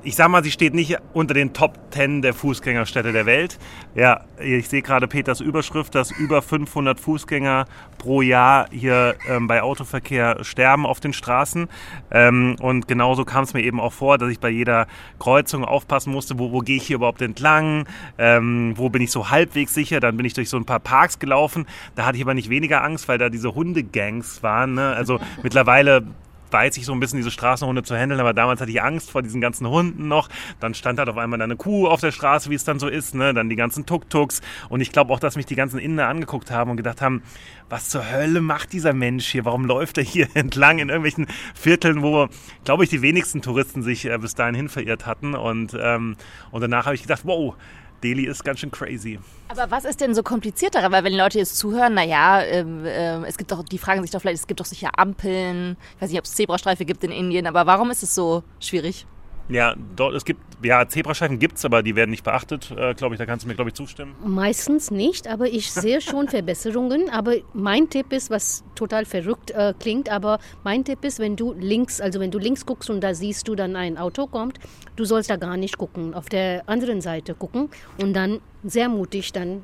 ich 0.03 0.17
sag 0.17 0.29
mal, 0.29 0.43
sie 0.43 0.51
steht 0.51 0.75
nicht 0.75 0.99
unter 1.13 1.35
den 1.35 1.53
Top 1.53 1.79
10 1.91 2.23
der 2.23 2.35
Fußgängerstädte 2.35 3.13
der 3.13 3.27
Welt. 3.27 3.59
Ja, 3.95 4.25
ich 4.39 4.69
sehe 4.69 4.83
gerade 4.83 5.09
Peters 5.09 5.41
Überschrift, 5.41 5.95
dass 5.95 6.11
über 6.11 6.43
500 6.43 6.99
Fußgänger 7.01 7.67
pro 7.99 8.23
Jahr 8.23 8.67
hier 8.71 9.17
ähm, 9.29 9.47
bei 9.47 9.63
Autoverkehr 9.63 10.45
sterben 10.45 10.87
auf 10.87 11.01
den 11.01 11.13
Straßen. 11.13 11.69
Ähm, 12.11 12.57
und 12.61 12.89
genauso 12.89 13.25
kam 13.25 13.45
es 13.45 13.55
mir 13.55 13.63
eben 13.63 13.81
auch 13.81 13.93
vor, 13.93 14.19
dass 14.19 14.31
ich 14.31 14.41
bei 14.41 14.51
jeder 14.51 14.87
Kreuzung 15.19 15.65
aufpassen 15.65 16.13
musste, 16.13 16.39
wo, 16.39 16.53
wo 16.53 16.61
gehe 16.61 16.77
ich 16.77 16.87
hier 16.87 16.97
überhaupt 16.97 17.23
entlang, 17.23 17.87
ähm, 18.19 18.75
wo 18.77 18.89
bin 18.89 19.03
ich 19.03 19.11
so 19.11 19.31
halbwegs 19.31 19.75
sicher. 19.75 20.01
Dann 20.01 20.17
bin 20.17 20.27
ich 20.27 20.35
durch 20.35 20.51
so 20.51 20.57
ein 20.57 20.65
paar 20.65 20.81
Parks 20.81 21.19
gelaufen. 21.19 21.67
Da 21.95 22.07
hatte 22.07 22.17
ich 22.17 22.23
aber 22.23 22.35
nicht 22.35 22.51
weniger 22.51 22.83
Angst, 22.83 23.09
weil 23.09 23.19
da 23.19 23.29
diese 23.29 23.55
Hundegangs 23.55 24.43
waren. 24.43 24.75
Ne? 24.75 24.95
Also 24.95 25.19
mittlerweile 25.43 26.05
weiß 26.51 26.77
ich 26.77 26.87
so 26.87 26.93
ein 26.93 27.01
bisschen, 27.01 27.19
diese 27.19 27.31
Straßenhunde 27.31 27.83
zu 27.83 27.97
handeln, 27.97 28.21
aber 28.21 28.33
damals 28.33 28.61
hatte 28.61 28.71
ich 28.71 28.83
Angst 28.83 29.11
vor 29.11 29.23
diesen 29.23 29.41
ganzen 29.41 29.69
Hunden 29.69 30.09
noch. 30.09 30.29
Dann 30.61 30.75
stand 30.75 30.99
halt 30.99 31.09
auf 31.09 31.17
einmal 31.17 31.41
eine 31.41 31.57
Kuh 31.57 31.87
auf 31.89 32.01
der 32.01 32.13
Straße, 32.13 32.51
wie 32.51 32.55
es 32.55 32.65
dann 32.65 32.79
so 32.79 32.89
ist, 32.89 33.15
ne? 33.15 33.35
dann 33.35 33.49
die 33.49 33.57
ganzen 33.57 33.87
Tuk-Tuks. 33.87 34.41
Und 34.69 34.81
ich 34.81 34.93
glaube 34.93 35.13
auch, 35.13 35.21
dass 35.21 35.37
mich 35.37 35.47
die 35.47 35.57
ganzen 35.57 35.79
Inder 35.79 36.09
angeguckt 36.09 36.51
haben 36.51 36.71
und 36.71 36.77
gedacht 36.77 37.03
haben, 37.03 37.23
was 37.69 37.89
zur 37.89 38.11
Hölle 38.11 38.41
macht 38.41 38.73
dieser 38.73 38.93
Mensch 38.93 39.27
hier? 39.27 39.45
Warum 39.45 39.65
läuft 39.65 39.99
er 39.99 40.05
hier 40.05 40.29
entlang 40.35 40.79
in 40.79 40.89
irgendwelchen 40.89 41.27
Vierteln, 41.55 42.03
wo, 42.03 42.29
glaube 42.65 42.85
ich, 42.85 42.91
die 42.91 43.03
wenigsten 43.03 43.43
Touristen 43.43 43.83
sich 43.83 44.05
äh, 44.05 44.19
bis 44.19 44.35
dahin 44.35 44.55
hin 44.55 44.69
verirrt 44.69 45.07
hatten. 45.07 45.35
Und, 45.35 45.77
ähm, 45.81 46.17
und 46.51 46.61
danach 46.61 46.87
habe 46.87 46.95
ich 46.95 47.03
gedacht, 47.03 47.23
wow, 47.25 47.55
Delhi 48.03 48.27
ist 48.27 48.45
ganz 48.45 48.61
schön 48.61 48.71
crazy. 48.71 49.19
Aber 49.49 49.71
was 49.71 49.85
ist 49.85 50.01
denn 50.01 50.15
so 50.15 50.23
kompliziert 50.23 50.75
daran? 50.75 50.93
Weil 50.93 51.05
wenn 51.05 51.13
die 51.13 51.19
Leute 51.19 51.39
jetzt 51.39 51.57
zuhören, 51.57 51.95
naja, 51.95 52.41
äh, 52.41 52.61
äh, 52.61 53.25
es 53.27 53.39
gibt 53.39 53.53
doch, 53.53 53.63
die 53.63 53.79
fragen 53.79 54.03
sich 54.03 54.11
doch 54.11 54.21
vielleicht, 54.21 54.41
es 54.41 54.47
gibt 54.47 54.61
doch 54.61 54.67
sicher 54.67 54.99
Ampeln, 54.99 55.77
ich 55.97 56.03
weiß 56.03 56.11
nicht, 56.11 56.19
ob 56.19 56.25
es 56.25 56.35
Zebrastreife 56.35 56.85
gibt 56.85 57.05
in 57.05 57.13
Indien, 57.13 57.47
aber 57.47 57.67
warum 57.67 57.91
ist 57.91 58.03
es 58.03 58.15
so 58.15 58.43
schwierig? 58.61 59.07
Ja, 59.49 59.77
dort, 59.95 60.15
es 60.15 60.25
gibt, 60.25 60.41
ja, 60.65 60.89
Zebrastreifen 60.89 61.39
gibt 61.39 61.59
es, 61.59 61.65
aber 61.65 61.83
die 61.83 61.95
werden 61.95 62.11
nicht 62.11 62.25
beachtet, 62.25 62.73
äh, 62.77 62.95
glaube 62.95 63.15
ich. 63.15 63.19
Da 63.19 63.27
kannst 63.27 63.45
du 63.45 63.49
mir, 63.49 63.55
glaube 63.55 63.71
ich, 63.71 63.75
zustimmen. 63.75 64.15
Meistens 64.25 64.91
nicht, 64.91 65.29
aber 65.29 65.47
ich 65.47 65.73
sehe 65.73 66.01
schon 66.01 66.29
Verbesserungen. 66.37 67.09
Aber 67.11 67.35
mein 67.55 67.89
Tipp 67.89 68.13
ist, 68.13 68.31
was 68.31 68.65
total 68.75 69.05
verrückt 69.05 69.53
äh, 69.53 69.73
klingt, 69.79 70.11
aber 70.11 70.41
mein 70.65 70.85
Tipp 70.85 71.05
ist, 71.05 71.21
wenn 71.21 71.37
du 71.37 71.53
links, 71.53 72.01
also 72.01 72.19
wenn 72.19 72.31
du 72.31 72.39
links 72.39 72.67
guckst 72.67 72.91
und 72.91 73.01
da 73.01 73.15
siehst 73.15 73.47
du 73.47 73.55
dann 73.55 73.77
ein 73.77 73.99
Auto 73.99 74.27
kommt, 74.27 74.59
du 74.97 75.05
sollst 75.05 75.31
da 75.31 75.37
gar 75.37 75.57
nicht 75.57 75.79
gucken, 75.79 76.15
auf 76.15 76.29
der 76.29 76.69
anderen 76.69 77.01
Seite 77.01 77.35
gucken 77.35 77.69
und 77.99 78.15
dann 78.15 78.41
sehr 78.65 78.89
mutig 78.89 79.33
dann 79.33 79.63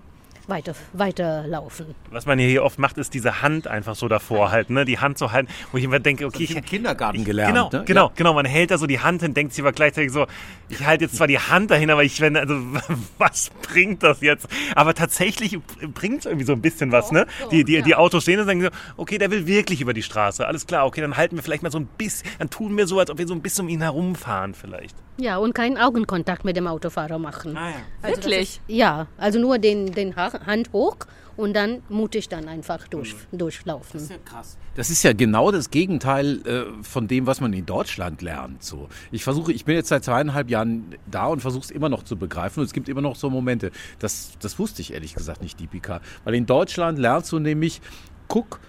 weiter, 0.49 0.75
weiterlaufen. 0.93 1.95
Was 2.11 2.27
man 2.27 2.39
hier 2.39 2.65
oft 2.65 2.79
macht, 2.79 2.99
ist 2.99 3.15
diese 3.15 3.43
Hand 3.43 3.67
einfach 3.67 3.95
so 3.95 4.09
davor 4.09 4.51
halten, 4.51 4.75
ne? 4.75 4.85
Die 4.85 4.99
Hand 4.99 5.19
so 5.19 5.33
halten, 5.33 5.49
wo 5.71 5.79
ich 5.79 5.85
immer 5.85 5.99
denke, 6.01 6.27
okay, 6.27 6.45
ich 6.45 6.57
im 6.57 6.65
Kindergarten 6.65 7.19
ich, 7.19 7.25
gelernt, 7.25 7.55
Genau, 7.55 7.71
ne? 7.73 7.85
genau, 7.85 8.13
genau. 8.15 8.35
Man 8.35 8.47
hält 8.47 8.71
da 8.71 8.79
so 8.79 8.87
die 8.87 9.01
Hand 9.01 9.23
hin, 9.23 9.35
denkt 9.35 9.55
sich 9.55 9.63
aber 9.63 9.73
gleichzeitig 9.73 10.13
so, 10.13 10.27
ich 10.69 10.85
halte 10.85 11.05
jetzt 11.05 11.17
zwar 11.17 11.27
die 11.27 11.39
Hand 11.39 11.71
dahin, 11.71 11.91
aber 11.91 12.05
ich 12.05 12.21
wenn, 12.21 12.37
also 12.37 12.55
was 13.19 13.51
bringt 13.63 14.03
das 14.03 14.21
jetzt? 14.21 14.49
Aber 14.75 14.95
tatsächlich 14.95 15.59
bringt 15.95 16.21
es 16.21 16.27
irgendwie 16.27 16.47
so 16.47 16.53
ein 16.53 16.63
bisschen 16.63 16.93
was, 16.93 17.13
ne? 17.13 17.27
Die, 17.51 17.65
die, 17.65 17.83
die 17.83 17.95
Autos 17.95 18.23
stehen 18.23 18.41
und 18.41 18.47
sagen 18.47 18.63
so, 18.63 18.69
okay, 18.97 19.19
der 19.19 19.31
will 19.31 19.47
wirklich 19.47 19.81
über 19.81 19.95
die 19.95 20.03
Straße. 20.03 20.47
Alles 20.47 20.67
klar, 20.67 20.87
okay, 20.87 21.01
dann 21.01 21.17
halten 21.17 21.37
wir 21.37 21.43
vielleicht 21.43 21.63
mal 21.63 21.71
so 21.73 21.79
ein 21.79 21.87
bisschen, 21.87 22.29
dann 22.39 22.51
tun 22.51 22.77
wir 22.77 22.87
so, 22.87 22.99
als 22.99 23.11
ob 23.11 23.19
wir 23.19 23.27
so 23.27 23.35
ein 23.35 23.43
bisschen 23.43 23.67
um 23.67 23.69
ihn 23.69 23.83
herumfahren 23.83 24.55
vielleicht. 24.55 24.97
Ja, 25.19 25.37
und 25.37 25.55
keinen 25.55 25.77
Augenkontakt 25.79 26.45
mit 26.45 26.57
dem 26.57 26.67
Autofahrer 26.67 27.19
machen. 27.19 27.57
Ah 27.57 27.71
ja. 27.71 27.77
Also 28.01 28.17
das 28.17 28.25
Wirklich? 28.25 28.41
Ist, 28.43 28.61
ja, 28.69 29.07
also 29.19 29.39
nur 29.39 29.59
den, 29.59 29.93
den 29.93 30.17
Ha- 30.17 30.41
Hand 30.47 30.73
hoch 30.73 30.97
und 31.37 31.55
dann 31.55 31.83
mutig 31.89 32.29
dann 32.29 32.49
einfach 32.49 32.89
durch, 32.89 33.15
durchlaufen. 33.31 34.01
krass. 34.25 34.57
Das 34.75 34.89
ist 34.89 35.03
ja 35.03 35.13
genau 35.13 35.51
das 35.51 35.71
Gegenteil 35.71 36.41
äh, 36.47 36.65
von 36.83 37.09
dem, 37.09 37.27
was 37.27 37.41
man 37.43 37.53
in 37.53 37.67
Deutschland 37.67 38.23
lernt. 38.23 38.63
So, 38.63 38.89
ich 39.11 39.23
versuche, 39.23 39.53
ich 39.53 39.67
bin 39.67 39.75
jetzt 39.75 39.89
seit 39.89 40.03
zweieinhalb 40.05 40.49
Jahren 40.49 40.95
da 41.11 41.27
und 41.27 41.41
versuche 41.41 41.65
es 41.65 41.71
immer 41.71 41.91
noch 41.91 42.03
zu 42.05 42.17
begreifen. 42.17 42.61
Und 42.61 42.67
es 42.67 42.73
gibt 42.73 42.89
immer 42.89 43.03
noch 43.03 43.17
so 43.17 43.29
Momente. 43.29 43.71
Das, 43.99 44.33
das 44.41 44.59
wusste 44.59 44.81
ich 44.81 44.95
ehrlich 44.95 45.15
gesagt 45.15 45.43
nicht, 45.43 45.61
Deepika. 45.61 46.01
Weil 46.25 46.35
in 46.35 46.47
Deutschland 46.47 46.99
lernst 46.99 47.31
du 47.33 47.39
nämlich, 47.39 47.83
guck, 48.29 48.61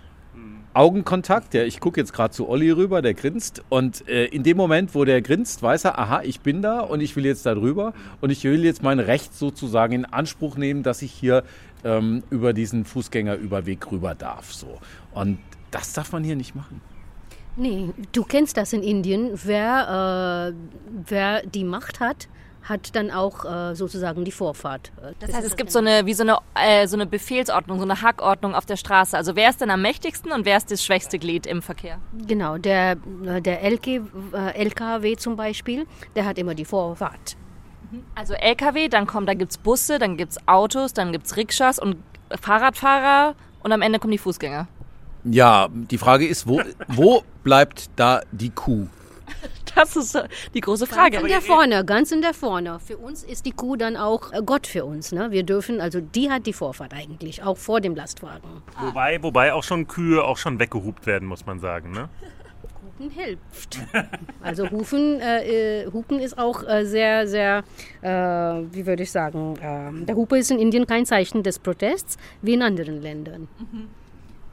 Augenkontakt, 0.74 1.54
ja, 1.54 1.64
ich 1.64 1.80
gucke 1.80 2.00
jetzt 2.00 2.14
gerade 2.14 2.34
zu 2.34 2.50
Olli 2.50 2.72
rüber, 2.72 3.02
der 3.02 3.14
grinst. 3.14 3.64
Und 3.70 4.08
äh, 4.08 4.26
in 4.26 4.44
dem 4.44 4.58
Moment, 4.58 4.96
wo 4.96 5.06
der 5.06 5.22
grinst, 5.22 5.62
weiß 5.62 5.86
er, 5.86 6.00
aha, 6.00 6.22
ich 6.24 6.40
bin 6.40 6.62
da 6.62 6.80
und 6.80 7.02
ich 7.02 7.16
will 7.16 7.26
jetzt 7.26 7.46
da 7.46 7.54
drüber 7.54 7.94
und 8.22 8.32
ich 8.32 8.44
will 8.44 8.64
jetzt 8.66 8.82
mein 8.82 9.00
Recht 9.00 9.36
sozusagen 9.36 9.94
in 9.94 10.06
Anspruch 10.06 10.58
nehmen, 10.58 10.84
dass 10.84 11.02
ich 11.02 11.12
hier 11.12 11.44
ähm, 11.84 12.24
über 12.30 12.54
diesen 12.54 12.86
Fußgängerüberweg 12.86 13.92
rüber 13.92 14.16
darf. 14.16 14.54
So. 14.54 14.80
Und 15.14 15.38
das 15.72 15.94
darf 15.94 16.12
man 16.12 16.24
hier 16.24 16.36
nicht 16.36 16.56
machen. 16.56 16.82
Nee, 17.56 17.90
du 18.12 18.24
kennst 18.24 18.58
das 18.58 18.74
in 18.74 18.82
Indien. 18.82 19.32
Wer, 19.44 20.54
äh, 20.54 20.82
wer 21.08 21.46
die 21.46 21.64
Macht 21.64 22.00
hat, 22.00 22.28
hat 22.64 22.96
dann 22.96 23.12
auch 23.12 23.46
äh, 23.46 23.76
sozusagen 23.76 24.24
die 24.26 24.32
Vorfahrt. 24.32 24.92
Äh, 25.02 25.14
Das 25.20 25.34
heißt, 25.34 25.46
es 25.48 25.56
gibt 25.56 25.72
so 25.72 25.80
eine, 25.80 26.06
wie 26.06 26.14
so 26.14 26.24
eine, 26.24 26.38
äh, 26.56 26.88
so 26.88 26.96
eine 26.96 27.06
Befehlsordnung, 27.06 27.78
so 27.78 27.84
eine 27.84 28.02
Hackordnung 28.02 28.56
auf 28.56 28.66
der 28.66 28.78
Straße. 28.78 29.18
Also 29.18 29.36
wer 29.36 29.50
ist 29.50 29.62
denn 29.62 29.70
am 29.70 29.82
mächtigsten 29.82 30.32
und 30.32 30.46
wer 30.46 30.58
ist 30.58 30.72
das 30.72 30.84
schwächste 30.84 31.20
Glied 31.20 31.46
im 31.46 31.62
Verkehr? 31.62 32.00
Genau, 32.28 32.58
der, 32.58 32.98
äh, 33.26 33.42
der 33.42 33.64
LK, 33.64 33.88
äh, 33.88 34.00
LKW 34.56 35.16
zum 35.18 35.36
Beispiel, 35.36 35.86
der 36.16 36.26
hat 36.26 36.38
immer 36.38 36.56
die 36.56 36.66
Vorfahrt. 36.66 37.36
Also 38.16 38.34
LKW, 38.34 38.88
dann 38.88 39.06
kommen, 39.06 39.28
da 39.28 39.34
gibt's 39.36 39.58
Busse, 39.58 40.00
dann 40.00 40.18
gibt's 40.18 40.38
Autos, 40.48 40.94
dann 40.94 41.12
gibt's 41.12 41.38
Rikschas 41.38 41.78
und 41.78 41.98
Fahrradfahrer 42.42 43.36
und 43.62 43.72
am 43.72 43.82
Ende 43.82 44.00
kommen 44.00 44.12
die 44.12 44.18
Fußgänger. 44.18 44.68
Ja, 45.26 45.68
die 45.72 45.98
Frage 45.98 46.28
ist, 46.28 46.48
wo, 46.48 46.62
wo 46.88 47.24
bleibt 47.44 47.90
da 47.96 48.22
die 48.32 48.50
Kuh? 48.50 48.88
Das 49.76 49.96
ist 49.96 50.14
äh, 50.14 50.28
die 50.54 50.62
große 50.62 50.86
Frage. 50.86 51.14
Ganz 51.18 51.24
in 51.24 51.30
der 51.30 51.42
Vorne, 51.42 51.86
ganz 51.86 52.12
in 52.12 52.22
der 52.22 52.34
Vorne. 52.36 52.80
Für 52.80 52.98
uns 52.98 53.24
ist 53.24 53.46
die 53.46 53.52
Kuh 53.52 53.76
dann 53.76 53.98
auch 53.98 54.32
äh, 54.32 54.42
Gott 54.46 54.68
für 54.68 54.86
uns. 54.86 55.12
Ne? 55.12 55.32
Wir 55.32 55.44
dürfen, 55.44 55.82
also 55.82 56.00
die 56.00 56.30
hat 56.30 56.46
die 56.46 56.54
Vorfahrt 56.54 56.94
eigentlich, 56.94 57.42
auch 57.42 57.58
vor 57.58 57.82
dem 57.82 57.96
Lastwagen. 57.96 58.62
Wobei, 58.80 59.24
wobei 59.24 59.54
auch 59.54 59.64
schon 59.64 59.88
Kühe 59.88 60.24
auch 60.24 60.38
schon 60.38 60.60
weggehupt 60.60 61.08
werden, 61.08 61.28
muss 61.28 61.46
man 61.46 61.60
sagen, 61.60 61.92
ne? 61.92 62.10
Hupen 63.04 63.10
hilft. 63.10 63.80
Also 64.42 64.70
Hufen, 64.70 65.20
äh, 65.22 65.84
äh, 65.84 65.92
Hupen 65.92 66.20
ist 66.20 66.38
auch 66.38 66.64
äh, 66.68 66.86
sehr, 66.86 67.28
sehr, 67.28 67.64
äh, 68.02 68.10
wie 68.10 68.86
würde 68.86 69.04
ich 69.04 69.12
sagen, 69.12 69.56
äh, 69.56 70.06
der 70.06 70.16
Hupe 70.16 70.38
ist 70.38 70.52
in 70.52 70.60
Indien 70.60 70.86
kein 70.86 71.06
Zeichen 71.06 71.44
des 71.44 71.60
Protests, 71.60 72.18
wie 72.42 72.54
in 72.54 72.62
anderen 72.62 73.02
Ländern. 73.02 73.48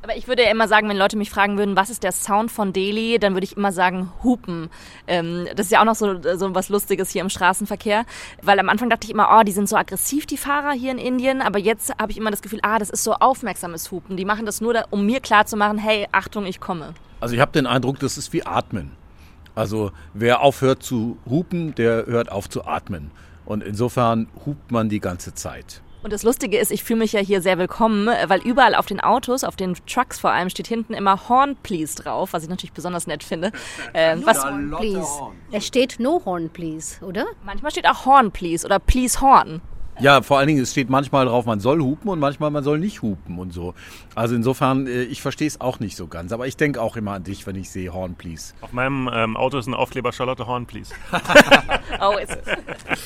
Aber 0.03 0.17
ich 0.17 0.29
würde 0.29 0.43
ja 0.43 0.51
immer 0.51 0.67
sagen, 0.67 0.89
wenn 0.89 0.97
Leute 0.97 1.19
mich 1.19 1.29
fragen 1.29 1.59
würden, 1.59 1.77
was 1.77 1.91
ist 1.91 2.03
der 2.03 2.13
Sound 2.13 2.51
von 2.51 2.73
Delhi, 2.73 3.19
dann 3.19 3.35
würde 3.35 3.45
ich 3.45 3.57
immer 3.57 3.71
sagen, 3.71 4.11
Hupen. 4.25 4.71
Ähm, 5.07 5.47
das 5.55 5.67
ist 5.67 5.73
ja 5.73 5.81
auch 5.81 5.85
noch 5.85 5.95
so, 5.95 6.21
so 6.37 6.55
was 6.55 6.71
Lustiges 6.71 7.11
hier 7.11 7.21
im 7.21 7.29
Straßenverkehr. 7.29 8.07
Weil 8.43 8.59
am 8.59 8.71
Anfang 8.71 8.89
dachte 8.89 9.07
ich 9.07 9.13
immer, 9.13 9.29
oh, 9.39 9.43
die 9.43 9.53
sind 9.53 9.69
so 9.69 9.77
aggressiv, 9.77 10.25
die 10.25 10.39
Fahrer 10.39 10.73
hier 10.73 10.93
in 10.93 10.99
Indien. 10.99 11.43
Aber 11.43 11.59
jetzt 11.59 11.93
habe 11.99 12.13
ich 12.13 12.19
immer 12.19 12.31
das 12.31 12.41
Gefühl, 12.41 12.61
ah, 12.63 12.79
das 12.79 12.89
ist 12.89 13.05
so 13.05 13.13
aufmerksames 13.13 13.91
Hupen. 13.91 14.17
Die 14.17 14.25
machen 14.25 14.47
das 14.47 14.63
nur, 14.63 14.73
da, 14.73 14.85
um 14.89 15.05
mir 15.05 15.21
klarzumachen, 15.21 15.77
hey, 15.77 16.09
Achtung, 16.13 16.47
ich 16.47 16.61
komme. 16.61 16.95
Also 17.21 17.35
ich 17.35 17.41
habe 17.41 17.53
den 17.53 17.67
Eindruck, 17.67 17.99
das 17.99 18.17
ist 18.17 18.33
wie 18.33 18.47
Atmen. 18.47 18.93
Also 19.55 19.93
wer 20.15 20.41
aufhört 20.41 20.83
zu 20.83 21.19
hupen, 21.29 21.75
der 21.75 22.07
hört 22.07 22.33
auf 22.33 22.49
zu 22.49 22.65
atmen. 22.65 23.11
Und 23.45 23.63
insofern 23.63 24.29
hupt 24.47 24.71
man 24.71 24.89
die 24.89 25.01
ganze 25.01 25.35
Zeit. 25.35 25.83
Und 26.03 26.15
das 26.15 26.23
Lustige 26.23 26.57
ist, 26.59 26.71
ich 26.71 26.83
fühle 26.83 27.01
mich 27.01 27.13
ja 27.13 27.21
hier 27.21 27.43
sehr 27.43 27.59
willkommen, 27.59 28.07
weil 28.07 28.41
überall 28.41 28.75
auf 28.75 28.87
den 28.87 29.01
Autos, 29.01 29.45
auf 29.45 29.57
den 29.57 29.75
Trucks 29.87 30.19
vor 30.19 30.31
allem, 30.31 30.49
steht 30.49 30.67
hinten 30.67 30.95
immer 30.95 31.29
Horn 31.29 31.57
Please 31.63 31.95
drauf, 31.95 32.33
was 32.33 32.43
ich 32.43 32.49
natürlich 32.49 32.73
besonders 32.73 33.07
nett 33.07 33.23
finde. 33.23 33.53
Ähm, 33.93 34.23
was, 34.25 34.45
Please. 34.79 35.09
Es 35.51 35.67
steht 35.67 35.99
No 35.99 36.23
Horn, 36.25 36.49
please, 36.51 37.05
oder? 37.05 37.27
manchmal 37.45 37.73
steht 37.73 37.89
auch 37.89 38.05
Horn 38.07 38.31
Please 38.31 38.65
oder 38.65 38.79
Please 38.79 39.21
Horn. 39.21 39.61
Ja, 40.01 40.23
vor 40.23 40.39
allen 40.39 40.49
Dingen, 40.49 40.63
es 40.63 40.71
steht 40.71 40.89
manchmal 40.89 41.27
drauf, 41.27 41.45
man 41.45 41.61
soll 41.61 41.81
hupen 41.81 42.09
und 42.09 42.19
manchmal 42.19 42.51
man 42.51 42.65
soll 42.65 42.79
nicht 42.79 43.03
hupen 43.03 43.39
und 43.39 43.53
so. 43.53 43.75
Also 44.15 44.35
insofern, 44.35 44.87
äh, 44.87 45.03
ich 45.03 45.21
verstehe 45.21 45.47
es 45.47 45.61
auch 45.61 45.79
nicht 45.79 45.97
so 45.97 46.07
ganz. 46.07 46.33
Aber 46.33 46.47
ich 46.47 46.57
denke 46.57 46.81
auch 46.81 46.97
immer 46.97 47.13
an 47.13 47.25
dich, 47.25 47.47
wenn 47.47 47.57
ich 47.57 47.71
sehe 47.71 47.93
Horn, 47.93 48.15
please. 48.15 48.55
Auf 48.63 48.73
meinem 48.73 49.11
ähm, 49.13 49.37
Auto 49.37 49.59
ist 49.59 49.67
ein 49.67 49.75
Aufkleber 49.75 50.13
Charlotte 50.13 50.47
Horn, 50.47 50.67
please. 50.67 50.93
Oh, 52.03 52.17
ist 52.17 52.39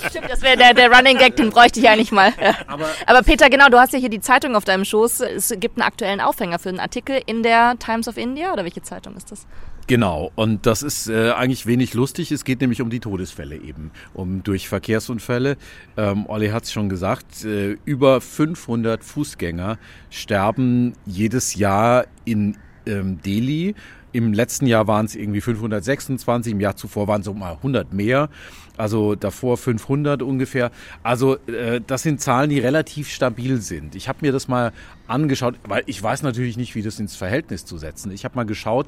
Stimmt, 0.09 0.31
das 0.31 0.43
wäre 0.43 0.57
der, 0.57 0.73
der 0.73 0.93
Running 0.93 1.19
Gag, 1.19 1.35
den 1.37 1.51
bräuchte 1.51 1.81
ich 1.81 1.89
eigentlich 1.89 2.13
mal. 2.13 2.33
Aber, 2.69 2.87
Aber 3.07 3.23
Peter, 3.23 3.51
genau, 3.51 3.69
du 3.69 3.79
hast 3.79 3.93
ja 3.93 3.99
hier 3.99 4.11
die 4.11 4.21
Zeitung 4.21 4.55
auf 4.55 4.65
deinem 4.65 4.85
Schoß. 4.85 5.21
Es 5.21 5.53
gibt 5.59 5.79
einen 5.79 5.87
aktuellen 5.87 6.21
Aufhänger 6.21 6.59
für 6.59 6.69
einen 6.69 6.81
Artikel 6.81 7.21
in 7.27 7.43
der 7.43 7.77
Times 7.79 8.07
of 8.07 8.17
India 8.17 8.53
oder 8.53 8.63
welche 8.63 8.83
Zeitung 8.83 9.17
ist 9.17 9.33
das? 9.33 9.47
Genau, 9.87 10.33
und 10.35 10.65
das 10.65 10.83
ist 10.83 11.09
äh, 11.11 11.33
eigentlich 11.33 11.67
wenig 11.67 11.93
lustig. 11.93 12.33
Es 12.33 12.45
geht 12.45 12.63
nämlich 12.63 12.81
um 12.81 12.89
die 12.89 13.01
Todesfälle 13.01 13.57
eben, 13.57 13.91
um 14.15 14.43
durch 14.43 14.67
Verkehrsunfälle. 14.67 15.59
Ähm, 15.99 16.25
Olli 16.27 16.49
hat 16.49 16.65
es 16.65 16.73
schon 16.73 16.89
gesagt, 16.89 17.45
äh, 17.45 17.77
über 17.85 18.23
500 18.23 19.05
Fußgänger 19.05 19.79
sterben 20.09 20.95
jedes 21.05 21.55
Jahr 21.57 22.07
in 22.25 22.57
ähm, 22.87 23.21
Delhi. 23.21 23.75
Im 24.13 24.33
letzten 24.33 24.67
Jahr 24.67 24.87
waren 24.87 25.07
es 25.07 25.17
irgendwie 25.17 25.41
526, 25.41 26.53
im 26.53 26.61
Jahr 26.61 26.77
zuvor 26.77 27.09
waren 27.09 27.21
es 27.21 27.27
um 27.27 27.39
mal 27.39 27.55
100 27.55 27.93
mehr. 27.93 28.31
Also 28.77 29.17
davor 29.17 29.57
500 29.57 30.23
ungefähr. 30.23 30.71
Also 31.03 31.37
äh, 31.47 31.81
das 31.85 32.03
sind 32.03 32.21
Zahlen, 32.21 32.49
die 32.49 32.61
relativ 32.61 33.09
stabil 33.09 33.61
sind. 33.61 33.97
Ich 33.97 34.09
habe 34.09 34.19
mir 34.23 34.33
das 34.33 34.49
mal 34.49 34.73
angeschaut, 35.09 35.57
weil 35.65 35.83
ich 35.87 36.03
weiß 36.03 36.23
natürlich 36.23 36.57
nicht, 36.57 36.75
wie 36.75 36.83
das 36.83 37.01
ins 37.01 37.17
Verhältnis 37.17 37.65
zu 37.65 37.77
setzen. 37.77 38.13
Ich 38.13 38.25
habe 38.25 38.37
mal 38.37 38.45
geschaut, 38.45 38.87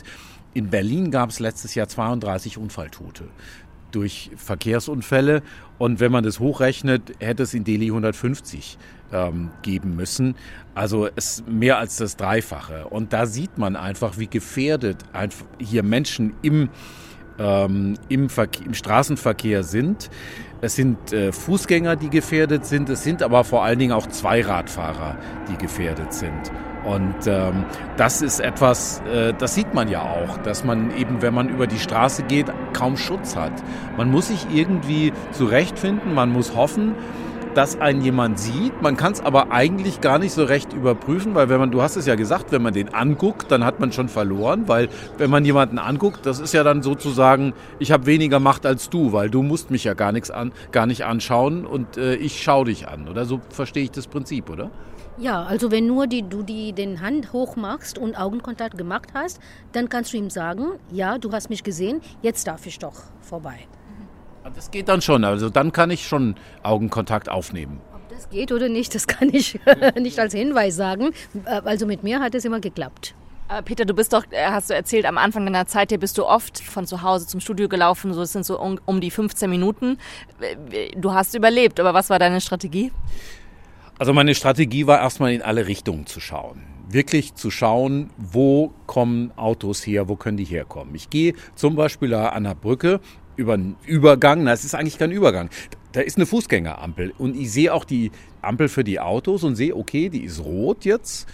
in 0.56 0.70
Berlin 0.70 1.10
gab 1.10 1.28
es 1.28 1.38
letztes 1.38 1.74
Jahr 1.74 1.86
32 1.86 2.56
Unfalltote 2.56 3.24
durch 3.90 4.30
Verkehrsunfälle. 4.36 5.42
Und 5.76 6.00
wenn 6.00 6.10
man 6.10 6.24
das 6.24 6.40
hochrechnet, 6.40 7.12
hätte 7.20 7.42
es 7.42 7.52
in 7.52 7.64
Delhi 7.64 7.88
150 7.88 8.78
ähm, 9.12 9.50
geben 9.60 9.96
müssen. 9.96 10.34
Also 10.74 11.10
es 11.14 11.44
mehr 11.46 11.76
als 11.76 11.96
das 11.96 12.16
Dreifache. 12.16 12.86
Und 12.88 13.12
da 13.12 13.26
sieht 13.26 13.58
man 13.58 13.76
einfach, 13.76 14.16
wie 14.16 14.28
gefährdet 14.28 15.04
hier 15.58 15.82
Menschen 15.82 16.32
im, 16.40 16.70
ähm, 17.38 17.98
im, 18.08 18.28
im 18.64 18.74
Straßenverkehr 18.74 19.62
sind. 19.62 20.08
Es 20.62 20.74
sind 20.74 21.12
äh, 21.12 21.32
Fußgänger, 21.32 21.96
die 21.96 22.08
gefährdet 22.08 22.64
sind. 22.64 22.88
Es 22.88 23.04
sind 23.04 23.22
aber 23.22 23.44
vor 23.44 23.62
allen 23.62 23.78
Dingen 23.78 23.92
auch 23.92 24.06
Zweiradfahrer, 24.06 25.18
die 25.50 25.58
gefährdet 25.58 26.14
sind. 26.14 26.50
Und 26.86 27.26
ähm, 27.26 27.64
das 27.96 28.22
ist 28.22 28.38
etwas, 28.38 29.02
äh, 29.12 29.34
das 29.36 29.56
sieht 29.56 29.74
man 29.74 29.88
ja 29.88 30.02
auch, 30.02 30.38
dass 30.38 30.62
man 30.62 30.96
eben, 30.96 31.20
wenn 31.20 31.34
man 31.34 31.48
über 31.48 31.66
die 31.66 31.80
Straße 31.80 32.22
geht, 32.22 32.46
kaum 32.72 32.96
Schutz 32.96 33.34
hat. 33.34 33.52
Man 33.96 34.10
muss 34.10 34.28
sich 34.28 34.46
irgendwie 34.54 35.12
zurechtfinden, 35.32 36.14
man 36.14 36.32
muss 36.32 36.54
hoffen, 36.54 36.94
dass 37.56 37.80
einen 37.80 38.02
jemand 38.02 38.38
sieht. 38.38 38.82
Man 38.82 38.96
kann 38.96 39.12
es 39.12 39.20
aber 39.20 39.50
eigentlich 39.50 40.00
gar 40.00 40.18
nicht 40.18 40.32
so 40.32 40.44
recht 40.44 40.74
überprüfen, 40.74 41.34
weil 41.34 41.48
wenn 41.48 41.58
man, 41.58 41.70
du 41.72 41.82
hast 41.82 41.96
es 41.96 42.06
ja 42.06 42.14
gesagt, 42.14 42.52
wenn 42.52 42.62
man 42.62 42.74
den 42.74 42.94
anguckt, 42.94 43.50
dann 43.50 43.64
hat 43.64 43.80
man 43.80 43.92
schon 43.92 44.08
verloren, 44.08 44.68
weil 44.68 44.88
wenn 45.16 45.30
man 45.30 45.44
jemanden 45.44 45.78
anguckt, 45.78 46.24
das 46.24 46.38
ist 46.38 46.52
ja 46.54 46.62
dann 46.62 46.82
sozusagen, 46.82 47.54
ich 47.78 47.92
habe 47.92 48.06
weniger 48.06 48.40
Macht 48.40 48.66
als 48.66 48.90
du, 48.90 49.12
weil 49.12 49.30
du 49.30 49.42
musst 49.42 49.70
mich 49.70 49.84
ja 49.84 49.94
gar 49.94 50.12
nichts 50.12 50.30
an, 50.30 50.52
gar 50.70 50.86
nicht 50.86 51.04
anschauen 51.04 51.66
und 51.66 51.96
äh, 51.96 52.14
ich 52.16 52.42
schaue 52.42 52.66
dich 52.66 52.86
an, 52.88 53.08
oder 53.08 53.24
so 53.24 53.40
verstehe 53.48 53.84
ich 53.84 53.90
das 53.90 54.06
Prinzip, 54.06 54.50
oder? 54.50 54.70
Ja, 55.18 55.44
also 55.44 55.70
wenn 55.70 55.86
nur 55.86 56.06
die, 56.06 56.22
du 56.22 56.42
die 56.42 56.72
den 56.72 57.00
Hand 57.00 57.32
hoch 57.32 57.56
machst 57.56 57.96
und 57.96 58.18
Augenkontakt 58.18 58.76
gemacht 58.76 59.08
hast, 59.14 59.40
dann 59.72 59.88
kannst 59.88 60.12
du 60.12 60.18
ihm 60.18 60.28
sagen, 60.28 60.72
ja, 60.92 61.16
du 61.16 61.32
hast 61.32 61.48
mich 61.48 61.62
gesehen, 61.64 62.02
jetzt 62.20 62.46
darf 62.46 62.66
ich 62.66 62.78
doch 62.78 62.94
vorbei. 63.22 63.60
Das 64.54 64.70
geht 64.70 64.88
dann 64.88 65.00
schon, 65.02 65.24
also 65.24 65.50
dann 65.50 65.72
kann 65.72 65.90
ich 65.90 66.06
schon 66.06 66.36
Augenkontakt 66.62 67.28
aufnehmen. 67.28 67.80
Ob 67.94 68.08
das 68.10 68.28
geht 68.30 68.52
oder 68.52 68.68
nicht, 68.68 68.94
das 68.94 69.06
kann 69.06 69.30
ich 69.32 69.58
nicht 69.98 70.18
als 70.18 70.34
Hinweis 70.34 70.76
sagen. 70.76 71.10
Äh, 71.46 71.62
Also 71.64 71.86
mit 71.86 72.02
mir 72.04 72.20
hat 72.20 72.34
es 72.34 72.44
immer 72.44 72.60
geklappt. 72.60 73.14
Aber 73.48 73.62
Peter, 73.62 73.84
du 73.84 73.94
bist 73.94 74.12
doch, 74.12 74.24
äh, 74.30 74.46
hast 74.46 74.70
du 74.70 74.74
erzählt, 74.74 75.04
am 75.06 75.18
Anfang 75.18 75.44
deiner 75.46 75.66
Zeit 75.66 75.90
hier 75.90 75.98
bist 75.98 76.16
du 76.18 76.26
oft 76.26 76.60
von 76.60 76.86
zu 76.86 77.02
Hause 77.02 77.26
zum 77.26 77.40
Studio 77.40 77.68
gelaufen, 77.68 78.12
so 78.12 78.22
es 78.22 78.32
sind 78.32 78.44
so 78.44 78.60
um, 78.60 78.78
um 78.86 79.00
die 79.00 79.10
15 79.10 79.48
Minuten. 79.50 79.98
Äh, 80.40 80.90
Du 80.96 81.12
hast 81.12 81.34
überlebt, 81.34 81.80
aber 81.80 81.94
was 81.94 82.08
war 82.10 82.18
deine 82.18 82.40
Strategie? 82.40 82.92
Also 83.98 84.12
meine 84.12 84.34
Strategie 84.34 84.86
war 84.86 85.00
erstmal 85.00 85.32
in 85.32 85.40
alle 85.40 85.66
Richtungen 85.66 86.04
zu 86.04 86.20
schauen. 86.20 86.62
Wirklich 86.90 87.34
zu 87.34 87.50
schauen, 87.50 88.10
wo 88.18 88.72
kommen 88.86 89.32
Autos 89.36 89.86
her, 89.86 90.08
wo 90.08 90.16
können 90.16 90.36
die 90.36 90.44
herkommen. 90.44 90.94
Ich 90.94 91.08
gehe 91.08 91.32
zum 91.54 91.76
Beispiel 91.76 92.12
an 92.12 92.44
der 92.44 92.54
Brücke 92.54 93.00
über 93.36 93.54
einen 93.54 93.76
Übergang, 93.86 94.44
na, 94.44 94.52
es 94.52 94.64
ist 94.64 94.74
eigentlich 94.74 94.98
kein 94.98 95.12
Übergang. 95.12 95.48
Da 95.92 96.02
ist 96.02 96.16
eine 96.16 96.26
Fußgängerampel 96.26 97.14
und 97.16 97.36
ich 97.36 97.50
sehe 97.50 97.72
auch 97.72 97.84
die 97.84 98.10
Ampel 98.42 98.68
für 98.68 98.84
die 98.84 99.00
Autos 99.00 99.44
und 99.44 99.56
sehe, 99.56 99.74
okay, 99.74 100.10
die 100.10 100.24
ist 100.24 100.44
rot 100.44 100.84
jetzt 100.84 101.26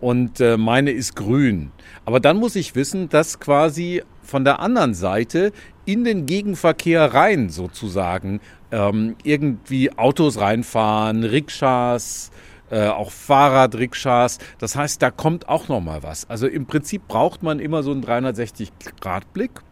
und 0.00 0.40
äh, 0.40 0.56
meine 0.56 0.92
ist 0.92 1.16
grün. 1.16 1.70
Aber 2.06 2.18
dann 2.18 2.38
muss 2.38 2.56
ich 2.56 2.74
wissen, 2.74 3.10
dass 3.10 3.40
quasi 3.40 4.02
von 4.22 4.44
der 4.44 4.60
anderen 4.60 4.94
Seite 4.94 5.52
in 5.84 6.04
den 6.04 6.26
Gegenverkehr 6.26 7.14
rein 7.14 7.50
sozusagen 7.50 8.40
ähm, 8.70 9.16
irgendwie 9.22 9.96
Autos 9.96 10.38
reinfahren, 10.38 11.24
Rikschas, 11.24 12.30
äh, 12.70 12.88
auch 12.88 13.10
Fahrradrikschas. 13.10 14.38
Das 14.58 14.76
heißt, 14.76 15.00
da 15.00 15.10
kommt 15.10 15.48
auch 15.48 15.68
noch 15.68 15.80
mal 15.80 16.02
was. 16.02 16.28
Also 16.28 16.46
im 16.46 16.66
Prinzip 16.66 17.06
braucht 17.08 17.42
man 17.42 17.60
immer 17.60 17.82
so 17.82 17.92
einen 17.92 18.04
360-Grad-Blick. 18.04 19.62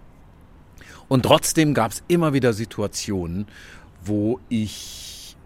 Und 1.08 1.24
trotzdem 1.24 1.74
gab 1.74 1.92
es 1.92 2.02
immer 2.08 2.32
wieder 2.32 2.52
Situationen, 2.52 3.46
wo 4.04 4.40
ich 4.48 5.36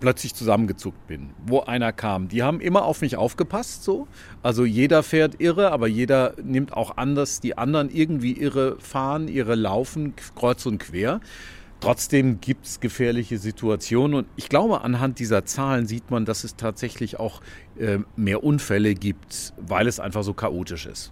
plötzlich 0.00 0.34
zusammengezuckt 0.34 1.06
bin, 1.06 1.30
wo 1.46 1.60
einer 1.60 1.92
kam. 1.92 2.28
Die 2.28 2.42
haben 2.42 2.60
immer 2.60 2.84
auf 2.84 3.02
mich 3.02 3.16
aufgepasst, 3.16 3.84
so. 3.84 4.08
Also 4.42 4.64
jeder 4.64 5.02
fährt 5.02 5.40
irre, 5.40 5.72
aber 5.72 5.86
jeder 5.86 6.34
nimmt 6.42 6.72
auch 6.72 6.96
anders 6.96 7.40
die 7.40 7.56
anderen 7.56 7.90
irgendwie 7.90 8.32
irre 8.32 8.78
fahren, 8.80 9.28
ihre 9.28 9.54
laufen 9.54 10.14
kreuz 10.34 10.64
und 10.66 10.78
quer. 10.78 11.20
Trotzdem 11.80 12.42
gibt 12.42 12.66
es 12.66 12.80
gefährliche 12.80 13.38
Situationen 13.38 14.14
und 14.14 14.26
ich 14.36 14.50
glaube, 14.50 14.82
anhand 14.82 15.18
dieser 15.18 15.46
Zahlen 15.46 15.86
sieht 15.86 16.10
man, 16.10 16.26
dass 16.26 16.44
es 16.44 16.56
tatsächlich 16.56 17.18
auch 17.18 17.40
äh, 17.78 17.98
mehr 18.16 18.44
Unfälle 18.44 18.94
gibt, 18.94 19.54
weil 19.56 19.86
es 19.86 19.98
einfach 19.98 20.22
so 20.22 20.34
chaotisch 20.34 20.84
ist. 20.84 21.10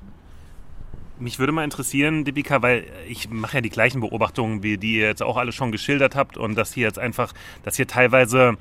Mich 1.19 1.39
würde 1.39 1.53
mal 1.53 1.65
interessieren, 1.65 2.25
Dipika, 2.25 2.61
weil 2.61 2.85
ich 3.09 3.31
mache 3.31 3.57
ja 3.57 3.61
die 3.63 3.71
gleichen 3.71 4.01
Beobachtungen, 4.01 4.63
wie 4.63 4.77
die 4.77 4.97
ihr 4.97 5.07
jetzt 5.07 5.23
auch 5.23 5.39
alle 5.39 5.53
schon 5.53 5.73
geschildert 5.73 6.15
habt 6.15 6.37
und 6.37 6.55
dass 6.55 6.75
hier 6.75 6.87
jetzt 6.87 6.99
einfach, 6.99 7.33
dass 7.65 7.77
hier 7.77 7.87
teilweise 7.87 8.59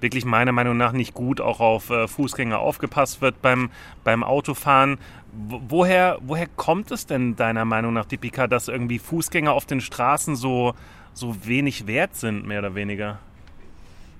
wirklich 0.00 0.24
meiner 0.24 0.52
Meinung 0.52 0.76
nach 0.76 0.92
nicht 0.92 1.14
gut 1.14 1.40
auch 1.40 1.60
auf 1.60 1.88
äh, 1.90 2.08
Fußgänger 2.08 2.58
aufgepasst 2.58 3.22
wird 3.22 3.40
beim, 3.40 3.70
beim 4.02 4.22
Autofahren. 4.22 4.98
woher, 5.32 6.18
woher 6.20 6.46
kommt 6.46 6.90
es 6.90 7.06
denn 7.06 7.36
deiner 7.36 7.64
Meinung 7.64 7.94
nach, 7.94 8.04
Dipika, 8.04 8.48
dass 8.48 8.68
irgendwie 8.68 8.98
Fußgänger 8.98 9.52
auf 9.52 9.64
den 9.64 9.80
Straßen 9.80 10.36
so, 10.36 10.74
so 11.14 11.46
wenig 11.46 11.86
wert 11.86 12.14
sind, 12.16 12.46
mehr 12.46 12.58
oder 12.58 12.74
weniger? 12.74 13.18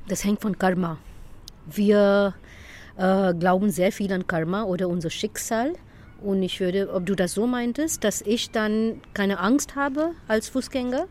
Das 0.08 0.24
hängt 0.24 0.40
von 0.40 0.56
Karma. 0.58 0.98
Wir 1.66 2.34
äh, 2.96 3.34
glauben 3.34 3.70
sehr 3.70 3.92
viel 3.92 4.12
an 4.12 4.26
Karma 4.26 4.64
oder 4.64 4.88
unser 4.88 5.10
Schicksal. 5.10 5.74
Und 6.22 6.42
ich 6.42 6.60
würde, 6.60 6.92
ob 6.92 7.04
du 7.04 7.14
das 7.14 7.32
so 7.32 7.46
meintest, 7.46 8.04
dass 8.04 8.22
ich 8.22 8.50
dann 8.50 9.00
keine 9.12 9.40
Angst 9.40 9.76
habe 9.76 10.12
als 10.26 10.48
Fußgänger, 10.48 11.06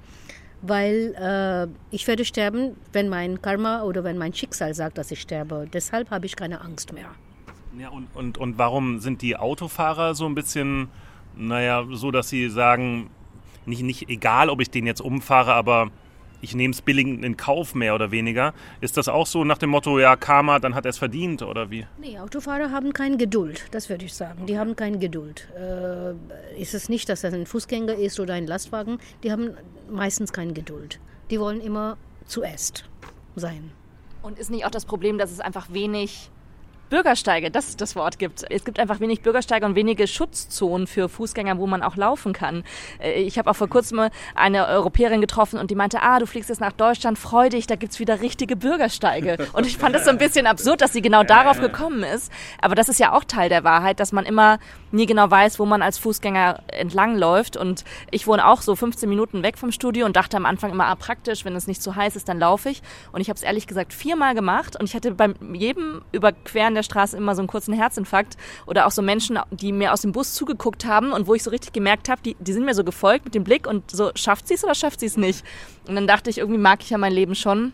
weil 0.61 1.13
äh, 1.19 1.67
ich 1.93 2.07
werde 2.07 2.25
sterben, 2.25 2.75
wenn 2.93 3.09
mein 3.09 3.41
Karma 3.41 3.83
oder 3.83 4.03
wenn 4.03 4.17
mein 4.17 4.33
Schicksal 4.33 4.73
sagt, 4.73 4.97
dass 4.97 5.11
ich 5.11 5.21
sterbe. 5.21 5.67
Deshalb 5.71 6.09
habe 6.09 6.25
ich 6.25 6.35
keine 6.35 6.61
Angst 6.61 6.93
mehr. 6.93 7.09
Ja, 7.77 7.89
und, 7.89 8.07
und, 8.15 8.37
und 8.37 8.57
warum 8.57 8.99
sind 8.99 9.21
die 9.21 9.35
Autofahrer 9.35 10.15
so 10.15 10.25
ein 10.25 10.35
bisschen, 10.35 10.89
naja, 11.35 11.85
so, 11.91 12.11
dass 12.11 12.29
sie 12.29 12.49
sagen, 12.49 13.09
nicht, 13.65 13.83
nicht 13.83 14.09
egal, 14.09 14.49
ob 14.49 14.61
ich 14.61 14.69
den 14.69 14.85
jetzt 14.85 15.01
umfahre, 15.01 15.53
aber 15.53 15.91
ich 16.43 16.53
nehme 16.55 16.73
es 16.73 16.81
billig 16.81 17.07
in 17.07 17.37
Kauf, 17.37 17.73
mehr 17.73 17.95
oder 17.95 18.11
weniger. 18.11 18.53
Ist 18.81 18.97
das 18.97 19.07
auch 19.07 19.25
so 19.25 19.45
nach 19.45 19.57
dem 19.57 19.69
Motto, 19.69 19.97
ja, 19.97 20.17
Karma, 20.17 20.59
dann 20.59 20.75
hat 20.75 20.85
er 20.85 20.89
es 20.89 20.97
verdient, 20.97 21.41
oder 21.41 21.71
wie? 21.71 21.87
Nee, 21.97 22.19
Autofahrer 22.19 22.69
haben 22.69 22.91
keine 22.91 23.15
Geduld, 23.15 23.65
das 23.71 23.89
würde 23.89 24.05
ich 24.05 24.13
sagen. 24.13 24.45
Die 24.45 24.59
haben 24.59 24.75
keine 24.75 24.99
Geduld. 24.99 25.47
Äh, 25.57 26.61
ist 26.61 26.73
es 26.73 26.89
nicht, 26.89 27.07
dass 27.07 27.21
das 27.21 27.33
ein 27.33 27.45
Fußgänger 27.45 27.95
ist 27.95 28.19
oder 28.19 28.33
ein 28.33 28.45
Lastwagen, 28.45 28.97
die 29.23 29.31
haben 29.31 29.51
meistens 29.89 30.33
keine 30.33 30.51
Geduld. 30.51 30.99
Die 31.31 31.39
wollen 31.39 31.61
immer 31.61 31.97
zuerst 32.25 32.89
sein. 33.35 33.71
Und 34.21 34.37
ist 34.37 34.51
nicht 34.51 34.65
auch 34.65 34.71
das 34.71 34.85
Problem, 34.85 35.17
dass 35.17 35.31
es 35.31 35.39
einfach 35.39 35.71
wenig 35.71 36.29
Bürgersteige, 36.93 37.49
das 37.49 37.69
ist 37.69 37.81
das 37.81 37.95
Wort 37.95 38.19
gibt. 38.19 38.45
Es 38.51 38.65
gibt 38.65 38.77
einfach 38.77 38.99
wenig 38.99 39.21
Bürgersteige 39.21 39.65
und 39.65 39.73
wenige 39.73 40.05
Schutzzonen 40.05 40.85
für 40.85 41.09
Fußgänger, 41.09 41.57
wo 41.57 41.65
man 41.65 41.81
auch 41.81 41.95
laufen 41.95 42.33
kann. 42.33 42.63
Äh, 43.01 43.23
ich 43.23 43.39
habe 43.39 43.49
auch 43.49 43.55
vor 43.55 43.67
kurzem 43.67 44.09
eine 44.35 44.67
Europäerin 44.67 45.19
getroffen 45.19 45.57
und 45.57 45.71
die 45.71 45.75
meinte, 45.75 46.03
ah, 46.03 46.19
du 46.19 46.27
fliegst 46.27 46.49
jetzt 46.49 46.61
nach 46.61 46.71
Deutschland, 46.71 47.17
freu 47.17 47.49
dich, 47.49 47.65
da 47.65 47.77
gibt's 47.77 47.97
wieder 47.97 48.21
richtige 48.21 48.55
Bürgersteige. 48.55 49.47
Und 49.53 49.65
ich 49.65 49.79
fand 49.79 49.95
das 49.95 50.05
so 50.05 50.11
ein 50.11 50.19
bisschen 50.19 50.45
absurd, 50.45 50.81
dass 50.81 50.93
sie 50.93 51.01
genau 51.01 51.23
darauf 51.23 51.59
gekommen 51.59 52.03
ist. 52.03 52.31
Aber 52.61 52.75
das 52.75 52.89
ist 52.89 52.99
ja 52.99 53.13
auch 53.13 53.23
Teil 53.23 53.49
der 53.49 53.63
Wahrheit, 53.63 53.99
dass 53.99 54.11
man 54.11 54.27
immer 54.27 54.59
nie 54.91 55.07
genau 55.07 55.31
weiß, 55.31 55.57
wo 55.57 55.65
man 55.65 55.81
als 55.81 55.97
Fußgänger 55.97 56.59
entlang 56.67 57.17
läuft. 57.17 57.57
Und 57.57 57.85
ich 58.11 58.27
wohne 58.27 58.45
auch 58.45 58.61
so 58.61 58.75
15 58.75 59.09
Minuten 59.09 59.41
weg 59.41 59.57
vom 59.57 59.71
Studio 59.71 60.05
und 60.05 60.15
dachte 60.15 60.37
am 60.37 60.45
Anfang 60.45 60.69
immer, 60.69 60.85
ah, 60.85 60.95
praktisch, 60.95 61.43
wenn 61.43 61.55
es 61.55 61.65
nicht 61.65 61.81
zu 61.81 61.95
heiß 61.95 62.15
ist, 62.15 62.29
dann 62.29 62.37
laufe 62.37 62.69
ich. 62.69 62.83
Und 63.11 63.21
ich 63.21 63.29
habe 63.29 63.37
es 63.37 63.43
ehrlich 63.43 63.65
gesagt 63.65 63.93
viermal 63.93 64.35
gemacht 64.35 64.75
und 64.79 64.87
ich 64.87 64.93
hatte 64.93 65.09
bei 65.09 65.33
jedem 65.53 66.03
Überqueren 66.11 66.75
der 66.75 66.82
der 66.83 66.91
Straße 66.93 67.17
immer 67.17 67.35
so 67.35 67.41
einen 67.41 67.47
kurzen 67.47 67.73
Herzinfarkt 67.73 68.37
oder 68.65 68.85
auch 68.85 68.91
so 68.91 69.01
Menschen, 69.01 69.39
die 69.51 69.71
mir 69.71 69.93
aus 69.93 70.01
dem 70.01 70.11
Bus 70.11 70.33
zugeguckt 70.33 70.85
haben 70.85 71.11
und 71.11 71.27
wo 71.27 71.33
ich 71.33 71.43
so 71.43 71.49
richtig 71.49 71.73
gemerkt 71.73 72.09
habe, 72.09 72.21
die, 72.21 72.35
die 72.39 72.53
sind 72.53 72.65
mir 72.65 72.73
so 72.73 72.83
gefolgt 72.83 73.25
mit 73.25 73.35
dem 73.35 73.43
Blick 73.43 73.67
und 73.67 73.89
so, 73.91 74.11
schafft 74.15 74.47
sie 74.47 74.55
es 74.55 74.63
oder 74.63 74.75
schafft 74.75 74.99
sie 74.99 75.05
es 75.05 75.17
nicht? 75.17 75.43
Und 75.87 75.95
dann 75.95 76.07
dachte 76.07 76.29
ich, 76.29 76.37
irgendwie 76.37 76.59
mag 76.59 76.81
ich 76.83 76.89
ja 76.89 76.97
mein 76.97 77.13
Leben 77.13 77.35
schon. 77.35 77.73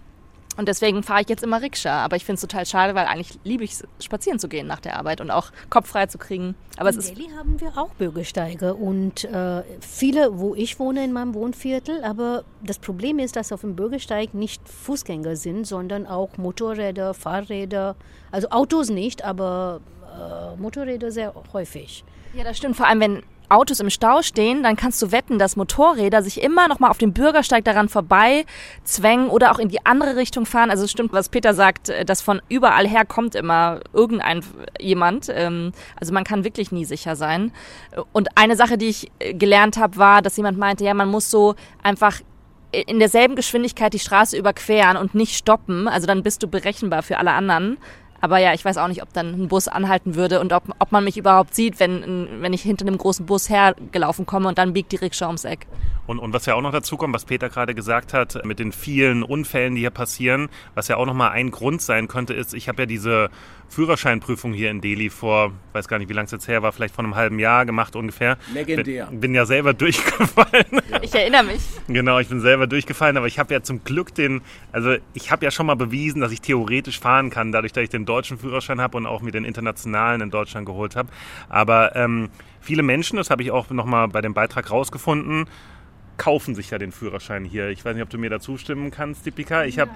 Und 0.60 0.68
deswegen 0.68 1.04
fahre 1.04 1.22
ich 1.22 1.30
jetzt 1.30 1.42
immer 1.42 1.62
Rikscha. 1.62 2.04
Aber 2.04 2.18
ich 2.18 2.26
finde 2.26 2.36
es 2.36 2.42
total 2.42 2.66
schade, 2.66 2.94
weil 2.94 3.06
eigentlich 3.06 3.40
liebe 3.46 3.64
ich 3.64 3.72
es, 3.72 3.84
spazieren 4.02 4.40
zu 4.40 4.50
gehen 4.50 4.68
nach 4.68 4.82
der 4.82 4.98
Arbeit 4.98 5.22
und 5.22 5.32
auch 5.32 5.52
Kopf 5.70 5.88
frei 5.88 6.08
zu 6.08 6.18
kriegen. 6.18 6.54
Aber 6.76 6.90
in 6.90 6.98
es 6.98 7.06
ist 7.06 7.18
Delhi 7.18 7.30
haben 7.30 7.62
wir 7.62 7.78
auch 7.78 7.92
Bürgersteige 7.92 8.74
und 8.74 9.24
äh, 9.24 9.64
viele, 9.80 10.38
wo 10.38 10.56
ich 10.56 10.78
wohne 10.78 11.06
in 11.06 11.14
meinem 11.14 11.34
Wohnviertel. 11.34 12.04
Aber 12.04 12.44
das 12.62 12.78
Problem 12.78 13.20
ist, 13.20 13.38
dass 13.38 13.54
auf 13.54 13.62
dem 13.62 13.78
Bürgersteig 13.78 14.34
nicht 14.34 14.68
Fußgänger 14.68 15.38
sind, 15.38 15.66
sondern 15.66 16.06
auch 16.06 16.36
Motorräder, 16.36 17.14
Fahrräder. 17.14 17.96
Also 18.30 18.50
Autos 18.50 18.90
nicht, 18.90 19.24
aber 19.24 19.80
äh, 20.14 20.60
Motorräder 20.62 21.14
sehr 21.14 21.34
häufig. 21.54 22.04
Ja, 22.34 22.44
das 22.44 22.58
stimmt. 22.58 22.76
Vor 22.76 22.86
allem, 22.86 23.00
wenn 23.00 23.24
Autos 23.50 23.80
im 23.80 23.90
Stau 23.90 24.22
stehen, 24.22 24.64
dann 24.64 24.76
kannst 24.76 25.02
du 25.02 25.12
wetten, 25.12 25.40
dass 25.40 25.56
Motorräder 25.56 26.22
sich 26.22 26.42
immer 26.42 26.68
noch 26.68 26.80
mal 26.80 26.90
auf 26.90 26.98
dem 26.98 27.14
Bürgersteig 27.14 27.66
daran 27.66 27.90
vorbei 27.90 28.46
zwängen 28.84 29.30
oder 29.30 29.52
auch 29.52 29.60
in 29.60 29.70
die 29.70 29.86
andere 29.86 30.16
Richtung 30.16 30.46
fahren. 30.46 30.70
Also 30.70 30.86
es 30.86 30.92
stimmt, 30.92 31.14
was 31.14 31.30
Peter 31.30 31.54
sagt, 31.54 31.90
äh, 31.90 32.06
dass 32.06 32.22
von 32.22 32.42
überall 32.50 32.88
her 32.88 33.06
kommt 33.06 33.36
immer 33.36 33.80
irgendein 33.94 34.44
jemand. 34.80 35.28
Ähm, 35.30 35.72
also 36.00 36.14
man 36.14 36.24
kann 36.24 36.44
wirklich 36.44 36.72
nie 36.72 36.86
sicher 36.86 37.16
sein. 37.16 37.52
Und 38.12 38.38
eine 38.38 38.56
Sache, 38.56 38.78
die 38.78 38.88
ich 38.88 39.12
äh, 39.20 39.34
gelernt 39.34 39.78
habe, 39.78 39.98
war, 39.98 40.22
dass 40.22 40.38
jemand 40.38 40.58
meinte, 40.58 40.84
ja, 40.84 40.94
man 40.94 41.10
muss 41.10 41.30
so 41.32 41.56
einfach 41.84 42.22
in 42.72 43.00
derselben 43.00 43.36
Geschwindigkeit 43.36 43.94
die 43.94 44.00
Straße 44.00 44.38
überqueren 44.38 44.98
und 44.98 45.16
nicht 45.16 45.36
stoppen. 45.36 45.88
Also 45.88 46.06
dann 46.06 46.22
bist 46.22 46.44
du 46.44 46.48
berechenbar 46.48 47.02
für 47.02 47.18
alle 47.18 47.32
anderen. 47.32 47.78
Aber 48.22 48.38
ja, 48.40 48.54
ich 48.54 48.64
weiß 48.66 48.78
auch 48.78 48.88
nicht, 48.88 49.02
ob 49.02 49.14
dann 49.14 49.34
ein 49.34 49.48
Bus 49.48 49.68
anhalten 49.68 50.16
würde 50.16 50.40
und 50.40 50.54
ob, 50.54 50.64
ob 50.80 50.92
man 50.92 51.04
mich 51.04 51.18
überhaupt 51.18 51.56
sieht, 51.56 51.80
wenn, 51.80 52.28
wenn 52.42 52.54
ich 52.54 52.62
hinter 52.62 52.86
einem 52.86 52.98
großen 52.98 53.26
Bus 53.26 53.50
hergelaufen 53.50 54.26
komme 54.26 54.48
und 54.48 54.58
dann 54.58 54.74
biegt 54.74 54.92
die 54.92 54.98
Rikscha 54.98 55.28
ums 55.28 55.46
Eck. 55.46 55.68
Und, 56.08 56.20
und 56.20 56.34
was 56.34 56.46
ja 56.48 56.56
auch 56.56 56.62
noch 56.62 56.72
dazu 56.72 56.98
kommt, 56.98 57.14
was 57.14 57.26
Peter 57.26 57.50
gerade 57.50 57.76
gesagt 57.76 58.14
hat, 58.14 58.44
mit 58.44 58.58
den 58.58 58.72
vielen 58.72 59.22
Unfällen, 59.22 59.76
die 59.76 59.82
hier 59.82 59.92
passieren, 59.92 60.50
was 60.74 60.88
ja 60.88 60.98
auch 60.98 61.06
nochmal 61.06 61.32
ein 61.32 61.52
Grund 61.52 61.82
sein 61.82 62.08
könnte, 62.08 62.34
ist, 62.34 62.54
ich 62.54 62.68
habe 62.68 62.82
ja 62.82 62.86
diese 62.88 63.30
Führerscheinprüfung 63.70 64.54
hier 64.54 64.72
in 64.72 64.82
Delhi 64.82 65.10
vor, 65.10 65.54
weiß 65.74 65.88
gar 65.88 66.00
nicht, 66.00 66.10
wie 66.10 66.14
lange 66.14 66.26
es 66.26 66.32
jetzt 66.32 66.48
her 66.48 66.64
war, 66.64 66.72
vielleicht 66.72 66.96
vor 66.96 67.04
einem 67.04 67.16
halben 67.16 67.38
Jahr 67.38 67.66
gemacht 67.66 67.96
ungefähr. 67.96 68.38
Legendär. 68.54 69.06
Bin, 69.08 69.20
bin 69.20 69.36
ja 69.36 69.46
selber 69.46 69.74
durchgefallen. 69.76 70.82
Ja. 70.90 71.02
Ich 71.02 71.14
erinnere 71.14 71.44
mich. 71.44 71.62
Genau, 71.88 72.20
ich 72.20 72.28
bin 72.28 72.42
selber 72.42 72.66
durchgefallen, 72.68 73.16
aber 73.16 73.28
ich 73.28 73.38
habe 73.38 73.54
ja 73.54 73.62
zum 73.62 73.84
Glück 73.84 74.14
den, 74.16 74.42
also 74.72 74.96
ich 75.14 75.32
habe 75.32 75.46
ja 75.46 75.52
schon 75.52 75.68
mal 75.68 75.76
bewiesen, 75.76 76.20
dass 76.20 76.32
ich 76.32 76.42
theoretisch 76.42 77.00
fahren 77.00 77.30
kann, 77.30 77.52
dadurch, 77.52 77.72
dass 77.72 77.84
ich 77.84 77.90
den 77.90 78.06
deutschen 78.06 78.40
Führerschein 78.40 78.82
habe 78.82 78.98
und 78.98 79.06
auch 79.06 79.22
mir 79.22 79.32
den 79.32 79.46
internationalen 79.46 80.22
in 80.22 80.32
Deutschland 80.32 80.66
geholt 80.66 80.96
habe. 80.96 81.10
Aber 81.48 81.96
ähm, 81.96 82.30
viele 82.60 82.82
Menschen, 82.82 83.18
das 83.18 83.30
habe 83.30 83.44
ich 83.44 83.52
auch 83.52 83.70
nochmal 83.70 84.08
bei 84.08 84.22
dem 84.22 84.34
Beitrag 84.34 84.72
rausgefunden, 84.72 85.46
kaufen 86.18 86.56
sich 86.56 86.72
ja 86.72 86.78
den 86.78 86.92
Führerschein 86.92 87.46
hier. 87.46 87.70
Ich 87.70 87.86
weiß 87.86 87.94
nicht, 87.94 88.04
ob 88.04 88.10
du 88.10 88.18
mir 88.18 88.30
da 88.30 88.40
zustimmen 88.40 88.92
kannst, 88.92 89.26
Dipika. 89.26 89.64
Ich 89.64 89.80
habe 89.80 89.92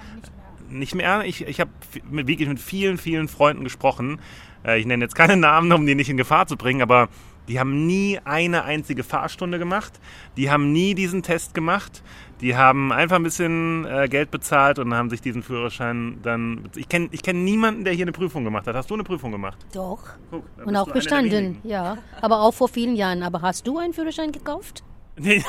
nicht 0.70 0.94
mehr. 0.94 1.24
Ich, 1.24 1.46
ich 1.46 1.60
habe 1.60 1.70
wirklich 2.10 2.48
mit 2.48 2.60
vielen, 2.60 2.98
vielen 2.98 3.28
Freunden 3.28 3.64
gesprochen. 3.64 4.20
Äh, 4.64 4.78
ich 4.78 4.86
nenne 4.86 5.04
jetzt 5.04 5.14
keine 5.14 5.36
Namen, 5.38 5.72
um 5.72 5.86
die 5.86 5.94
nicht 5.94 6.10
in 6.10 6.16
Gefahr 6.16 6.46
zu 6.46 6.56
bringen, 6.56 6.82
aber 6.82 7.08
die 7.48 7.60
haben 7.60 7.86
nie 7.86 8.18
eine 8.24 8.64
einzige 8.64 9.04
Fahrstunde 9.04 9.58
gemacht. 9.58 10.00
Die 10.36 10.50
haben 10.50 10.72
nie 10.72 10.94
diesen 10.94 11.22
Test 11.22 11.52
gemacht. 11.52 12.02
Die 12.40 12.56
haben 12.56 12.90
einfach 12.90 13.16
ein 13.16 13.22
bisschen 13.22 13.84
äh, 13.84 14.08
Geld 14.08 14.30
bezahlt 14.30 14.78
und 14.78 14.94
haben 14.94 15.10
sich 15.10 15.20
diesen 15.20 15.42
Führerschein 15.42 16.18
dann. 16.22 16.68
Ich 16.74 16.88
kenne 16.88 17.08
ich 17.10 17.22
kenn 17.22 17.44
niemanden, 17.44 17.84
der 17.84 17.92
hier 17.92 18.04
eine 18.04 18.12
Prüfung 18.12 18.44
gemacht 18.44 18.66
hat. 18.66 18.74
Hast 18.74 18.90
du 18.90 18.94
eine 18.94 19.04
Prüfung 19.04 19.30
gemacht? 19.30 19.58
Doch. 19.72 20.00
Guck, 20.30 20.44
und 20.64 20.76
auch 20.76 20.90
bestanden, 20.90 21.58
ja. 21.64 21.98
Aber 22.20 22.40
auch 22.40 22.52
vor 22.52 22.68
vielen 22.68 22.96
Jahren. 22.96 23.22
Aber 23.22 23.42
hast 23.42 23.66
du 23.66 23.78
einen 23.78 23.92
Führerschein 23.92 24.32
gekauft? 24.32 24.82
Nee. 25.16 25.44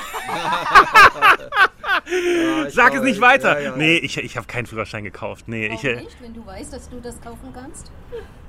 Sag 2.70 2.94
es 2.94 3.02
nicht 3.02 3.20
weiter. 3.22 3.60
Ja, 3.60 3.72
ja. 3.72 3.76
Nee, 3.76 3.98
ich, 3.98 4.18
ich 4.18 4.38
habe 4.38 4.46
keinen 4.48 4.68
Führerschein 4.68 5.04
gekauft. 5.04 5.48
Nee, 5.48 5.68
ich, 5.74 5.84
äh, 5.84 5.96
nicht, 5.96 6.22
wenn 6.22 6.34
du 6.34 6.46
weißt, 6.46 6.72
dass 6.74 6.90
du 6.90 7.00
das 7.00 7.20
kaufen 7.22 7.52
kannst? 7.54 7.92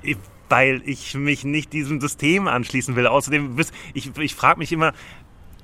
ich, 0.03 0.17
weil 0.49 0.83
ich 0.85 1.15
mich 1.15 1.45
nicht 1.45 1.73
diesem 1.73 2.01
System 2.01 2.49
anschließen 2.49 2.97
will. 2.97 3.07
Außerdem, 3.07 3.57
ich, 3.95 4.17
ich 4.19 4.35
frage 4.35 4.59
mich 4.59 4.73
immer, 4.73 4.93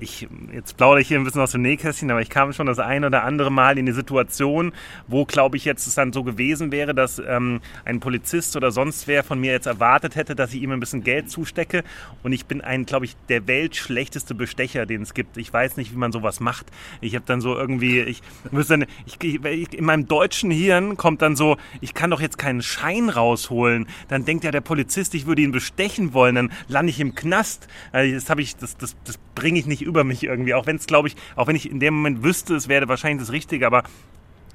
ich, 0.03 0.27
jetzt 0.53 0.77
plaudere 0.77 1.01
ich 1.01 1.07
hier 1.07 1.19
ein 1.19 1.23
bisschen 1.23 1.41
aus 1.41 1.51
dem 1.51 1.61
Nähkästchen, 1.61 2.11
aber 2.11 2.21
ich 2.21 2.29
kam 2.29 2.53
schon 2.53 2.67
das 2.67 2.79
ein 2.79 3.03
oder 3.03 3.23
andere 3.23 3.51
Mal 3.51 3.77
in 3.77 3.85
die 3.85 3.91
Situation, 3.91 4.73
wo, 5.07 5.25
glaube 5.25 5.57
ich, 5.57 5.65
jetzt 5.65 5.87
es 5.87 5.95
dann 5.95 6.13
so 6.13 6.23
gewesen 6.23 6.71
wäre, 6.71 6.93
dass 6.93 7.19
ähm, 7.19 7.61
ein 7.85 7.99
Polizist 7.99 8.55
oder 8.55 8.71
sonst 8.71 9.07
wer 9.07 9.23
von 9.23 9.39
mir 9.39 9.51
jetzt 9.51 9.65
erwartet 9.65 10.15
hätte, 10.15 10.35
dass 10.35 10.53
ich 10.53 10.61
ihm 10.61 10.71
ein 10.71 10.79
bisschen 10.79 11.03
Geld 11.03 11.29
zustecke. 11.29 11.83
Und 12.21 12.33
ich 12.33 12.45
bin 12.45 12.61
ein, 12.61 12.85
glaube 12.85 13.05
ich, 13.05 13.15
der 13.29 13.47
weltschlechteste 13.47 14.35
Bestecher, 14.35 14.85
den 14.85 15.01
es 15.01 15.13
gibt. 15.13 15.37
Ich 15.37 15.51
weiß 15.51 15.77
nicht, 15.77 15.91
wie 15.93 15.97
man 15.97 16.11
sowas 16.11 16.39
macht. 16.39 16.67
Ich 17.01 17.15
habe 17.15 17.25
dann 17.25 17.41
so 17.41 17.55
irgendwie, 17.55 18.01
ich 18.01 18.21
müsste 18.51 18.85
ich, 19.05 19.23
ich, 19.23 19.73
in 19.73 19.85
meinem 19.85 20.07
deutschen 20.07 20.51
Hirn 20.51 20.97
kommt 20.97 21.21
dann 21.21 21.35
so, 21.35 21.57
ich 21.81 21.93
kann 21.93 22.09
doch 22.09 22.21
jetzt 22.21 22.37
keinen 22.37 22.61
Schein 22.61 23.09
rausholen. 23.09 23.87
Dann 24.09 24.25
denkt 24.25 24.43
ja 24.43 24.51
der 24.51 24.61
Polizist, 24.61 25.15
ich 25.15 25.25
würde 25.25 25.41
ihn 25.41 25.51
bestechen 25.51 26.13
wollen, 26.13 26.35
dann 26.35 26.51
lande 26.67 26.89
ich 26.89 26.99
im 26.99 27.15
Knast. 27.15 27.67
Also 27.91 28.13
das 28.13 28.29
habe 28.29 28.41
ich, 28.41 28.55
das, 28.55 28.77
das, 28.77 28.95
das 29.05 29.17
bringe 29.35 29.59
ich 29.59 29.65
nicht 29.65 29.81
über 29.81 29.92
mich 30.03 30.23
irgendwie. 30.23 30.53
Auch 30.53 30.65
wenn 30.65 30.77
es, 30.77 30.87
glaube 30.87 31.07
ich, 31.09 31.15
auch 31.35 31.47
wenn 31.47 31.55
ich 31.55 31.69
in 31.69 31.79
dem 31.79 31.93
Moment 31.95 32.23
wüsste, 32.23 32.55
es 32.55 32.67
wäre 32.67 32.87
wahrscheinlich 32.87 33.21
das 33.27 33.31
Richtige, 33.31 33.67
aber 33.67 33.83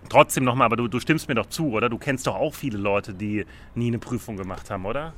trotzdem 0.08 0.44
nochmal, 0.44 0.64
aber 0.66 0.76
du, 0.76 0.88
du 0.88 1.00
stimmst 1.00 1.28
mir 1.28 1.34
doch 1.34 1.46
zu, 1.50 1.70
oder? 1.72 1.90
Du 1.90 1.98
kennst 1.98 2.26
doch 2.26 2.34
auch 2.36 2.54
viele 2.54 2.78
Leute, 2.78 3.12
die 3.12 3.44
nie 3.74 3.88
eine 3.88 3.98
Prüfung 3.98 4.38
gemacht 4.38 4.70
haben, 4.70 4.86
oder? 4.86 5.12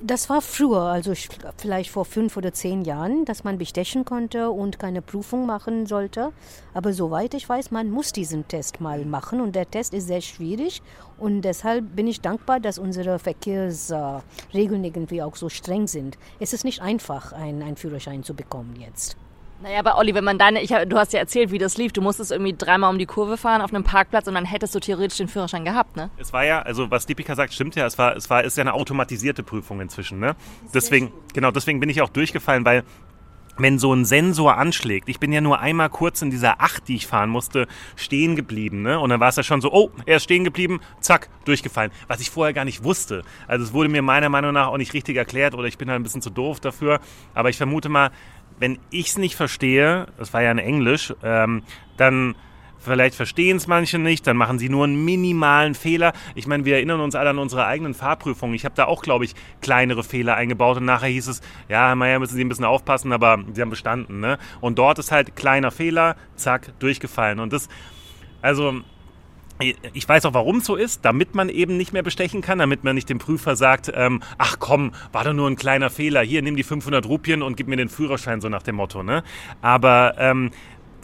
Das 0.00 0.28
war 0.28 0.42
früher, 0.42 0.80
also 0.80 1.12
ich- 1.12 1.28
vielleicht 1.56 1.90
vor 1.90 2.04
fünf 2.04 2.36
oder 2.36 2.52
zehn 2.52 2.82
Jahren, 2.82 3.24
dass 3.26 3.44
man 3.44 3.58
bestechen 3.58 4.04
konnte 4.04 4.50
und 4.50 4.80
keine 4.80 5.02
Prüfung 5.02 5.46
machen 5.46 5.86
sollte. 5.86 6.32
Aber 6.74 6.92
soweit 6.92 7.32
ich 7.34 7.48
weiß, 7.48 7.70
man 7.70 7.90
muss 7.92 8.12
diesen 8.12 8.48
Test 8.48 8.80
mal 8.80 9.04
machen 9.04 9.40
und 9.40 9.54
der 9.54 9.70
Test 9.70 9.94
ist 9.94 10.08
sehr 10.08 10.22
schwierig. 10.22 10.82
Und 11.18 11.42
deshalb 11.42 11.94
bin 11.94 12.08
ich 12.08 12.20
dankbar, 12.20 12.58
dass 12.58 12.78
unsere 12.78 13.20
Verkehrsregeln 13.20 14.82
irgendwie 14.84 15.22
auch 15.22 15.36
so 15.36 15.48
streng 15.48 15.86
sind. 15.86 16.18
Es 16.40 16.52
ist 16.52 16.64
nicht 16.64 16.82
einfach, 16.82 17.32
einen, 17.32 17.62
einen 17.62 17.76
Führerschein 17.76 18.24
zu 18.24 18.34
bekommen 18.34 18.74
jetzt. 18.80 19.16
Naja, 19.60 19.80
aber 19.80 19.98
Olli, 19.98 20.14
wenn 20.14 20.24
man 20.24 20.38
deine, 20.38 20.62
ich, 20.62 20.70
du 20.70 20.96
hast 20.96 21.12
ja 21.12 21.18
erzählt, 21.18 21.50
wie 21.50 21.58
das 21.58 21.76
lief. 21.76 21.92
Du 21.92 22.00
musstest 22.00 22.30
irgendwie 22.30 22.54
dreimal 22.56 22.90
um 22.90 22.98
die 22.98 23.06
Kurve 23.06 23.36
fahren 23.36 23.60
auf 23.60 23.74
einem 23.74 23.82
Parkplatz 23.82 24.28
und 24.28 24.34
dann 24.34 24.44
hättest 24.44 24.74
du 24.74 24.80
theoretisch 24.80 25.18
den 25.18 25.28
Führerschein 25.28 25.64
gehabt, 25.64 25.96
ne? 25.96 26.10
Es 26.16 26.32
war 26.32 26.44
ja, 26.44 26.62
also 26.62 26.90
was 26.90 27.06
Deepika 27.06 27.34
sagt, 27.34 27.52
stimmt 27.52 27.74
ja, 27.74 27.84
es 27.84 27.98
war, 27.98 28.14
es 28.16 28.30
war, 28.30 28.44
ist 28.44 28.56
ja 28.56 28.62
eine 28.62 28.74
automatisierte 28.74 29.42
Prüfung 29.42 29.80
inzwischen, 29.80 30.20
ne? 30.20 30.36
Deswegen, 30.72 31.12
genau, 31.34 31.50
deswegen 31.50 31.80
bin 31.80 31.90
ich 31.90 32.02
auch 32.02 32.08
durchgefallen, 32.08 32.64
weil 32.64 32.84
wenn 33.58 33.78
so 33.78 33.92
ein 33.92 34.04
Sensor 34.04 34.56
anschlägt, 34.56 35.08
ich 35.08 35.18
bin 35.18 35.32
ja 35.32 35.40
nur 35.40 35.58
einmal 35.58 35.90
kurz 35.90 36.22
in 36.22 36.30
dieser 36.30 36.60
Acht, 36.60 36.88
die 36.88 36.94
ich 36.94 37.06
fahren 37.06 37.28
musste, 37.30 37.66
stehen 37.96 38.36
geblieben, 38.36 38.82
ne? 38.82 38.98
Und 39.00 39.10
dann 39.10 39.20
war 39.20 39.28
es 39.28 39.36
ja 39.36 39.42
schon 39.42 39.60
so, 39.60 39.72
oh, 39.72 39.90
er 40.06 40.16
ist 40.16 40.22
stehen 40.22 40.44
geblieben, 40.44 40.80
zack, 41.00 41.28
durchgefallen. 41.44 41.90
Was 42.06 42.20
ich 42.20 42.30
vorher 42.30 42.52
gar 42.52 42.64
nicht 42.64 42.84
wusste. 42.84 43.24
Also 43.46 43.64
es 43.64 43.72
wurde 43.72 43.88
mir 43.88 44.02
meiner 44.02 44.28
Meinung 44.28 44.52
nach 44.52 44.68
auch 44.68 44.76
nicht 44.76 44.94
richtig 44.94 45.16
erklärt 45.16 45.54
oder 45.54 45.66
ich 45.66 45.78
bin 45.78 45.90
halt 45.90 46.00
ein 46.00 46.04
bisschen 46.04 46.22
zu 46.22 46.30
doof 46.30 46.60
dafür. 46.60 47.00
Aber 47.34 47.50
ich 47.50 47.56
vermute 47.56 47.88
mal, 47.88 48.10
wenn 48.58 48.78
ich 48.90 49.08
es 49.08 49.18
nicht 49.18 49.36
verstehe, 49.36 50.06
das 50.18 50.32
war 50.32 50.42
ja 50.42 50.50
in 50.50 50.58
Englisch, 50.58 51.14
ähm, 51.22 51.62
dann 51.96 52.34
Vielleicht 52.80 53.16
verstehen 53.16 53.56
es 53.56 53.66
manche 53.66 53.98
nicht, 53.98 54.26
dann 54.26 54.36
machen 54.36 54.58
sie 54.58 54.68
nur 54.68 54.84
einen 54.84 55.04
minimalen 55.04 55.74
Fehler. 55.74 56.12
Ich 56.34 56.46
meine, 56.46 56.64
wir 56.64 56.76
erinnern 56.76 57.00
uns 57.00 57.16
alle 57.16 57.30
an 57.30 57.38
unsere 57.38 57.66
eigenen 57.66 57.92
Fahrprüfungen. 57.92 58.54
Ich 58.54 58.64
habe 58.64 58.76
da 58.76 58.84
auch, 58.84 59.02
glaube 59.02 59.24
ich, 59.24 59.34
kleinere 59.60 60.04
Fehler 60.04 60.36
eingebaut 60.36 60.76
und 60.76 60.84
nachher 60.84 61.08
hieß 61.08 61.26
es, 61.26 61.40
ja, 61.68 61.94
Meier, 61.96 62.20
müssen 62.20 62.36
Sie 62.36 62.44
ein 62.44 62.48
bisschen 62.48 62.64
aufpassen, 62.64 63.12
aber 63.12 63.40
Sie 63.52 63.60
haben 63.60 63.70
bestanden. 63.70 64.20
Ne? 64.20 64.38
Und 64.60 64.78
dort 64.78 64.98
ist 65.00 65.10
halt 65.10 65.34
kleiner 65.34 65.72
Fehler, 65.72 66.16
zack, 66.36 66.78
durchgefallen. 66.78 67.40
Und 67.40 67.52
das, 67.52 67.68
also, 68.42 68.80
ich 69.60 70.08
weiß 70.08 70.26
auch, 70.26 70.34
warum 70.34 70.58
es 70.58 70.66
so 70.66 70.76
ist, 70.76 71.04
damit 71.04 71.34
man 71.34 71.48
eben 71.48 71.76
nicht 71.76 71.92
mehr 71.92 72.02
bestechen 72.02 72.42
kann, 72.42 72.58
damit 72.58 72.84
man 72.84 72.94
nicht 72.94 73.08
dem 73.08 73.18
Prüfer 73.18 73.56
sagt, 73.56 73.90
ähm, 73.94 74.22
ach 74.38 74.56
komm, 74.58 74.92
war 75.12 75.24
doch 75.24 75.32
nur 75.32 75.48
ein 75.48 75.56
kleiner 75.56 75.90
Fehler, 75.90 76.22
hier, 76.22 76.42
nimm 76.42 76.56
die 76.56 76.62
500 76.62 77.06
Rupien 77.06 77.42
und 77.42 77.56
gib 77.56 77.68
mir 77.68 77.76
den 77.76 77.88
Führerschein, 77.88 78.40
so 78.40 78.48
nach 78.48 78.62
dem 78.62 78.76
Motto. 78.76 79.02
Ne? 79.02 79.24
Aber 79.60 80.14
ähm, 80.18 80.50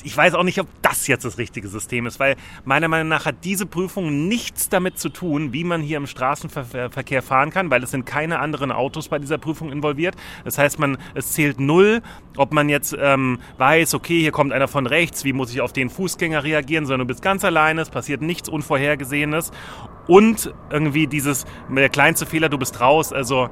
ich 0.05 0.15
weiß 0.15 0.35
auch 0.35 0.43
nicht, 0.43 0.61
ob 0.61 0.69
das 0.83 1.07
jetzt 1.07 1.25
das 1.25 1.39
richtige 1.39 1.67
System 1.67 2.07
ist, 2.07 2.21
weil 2.21 2.37
meiner 2.65 2.89
Meinung 2.89 3.09
nach 3.09 3.25
hat 3.25 3.37
diese 3.43 3.65
Prüfung 3.65 4.29
nichts 4.29 4.69
damit 4.69 4.99
zu 4.99 5.09
tun, 5.09 5.53
wie 5.53 5.65
man 5.65 5.81
hier 5.81 5.97
im 5.97 6.07
Straßenverkehr 6.07 7.23
fahren 7.23 7.51
kann, 7.51 7.71
weil 7.71 7.83
es 7.83 7.91
sind 7.91 8.05
keine 8.05 8.39
anderen 8.39 8.71
Autos 8.71 9.09
bei 9.09 9.19
dieser 9.19 9.39
Prüfung 9.39 9.73
involviert. 9.73 10.15
Das 10.45 10.59
heißt, 10.59 10.79
man, 10.79 10.99
es 11.15 11.33
zählt 11.33 11.59
null, 11.59 12.03
ob 12.37 12.53
man 12.53 12.69
jetzt 12.69 12.95
ähm, 12.99 13.39
weiß, 13.57 13.95
okay, 13.95 14.21
hier 14.21 14.31
kommt 14.31 14.53
einer 14.53 14.69
von 14.69 14.87
rechts, 14.87 15.25
wie 15.25 15.33
muss 15.33 15.51
ich 15.51 15.63
auf 15.63 15.73
den 15.73 15.89
Fußgänger 15.89 16.45
reagieren, 16.45 16.85
sondern 16.85 17.09
du 17.09 17.13
bist 17.13 17.23
ganz 17.23 17.43
alleine, 17.43 17.81
es 17.81 17.91
passiert 17.91 18.21
nichts 18.21 18.51
Unvorhergesehenes 18.51 19.53
und 20.07 20.53
irgendwie 20.71 21.07
dieses, 21.07 21.47
der 21.71 21.89
kleinste 21.89 22.27
Fehler, 22.27 22.51
du 22.51 22.59
bist 22.59 22.81
raus, 22.81 23.13
also 23.13 23.49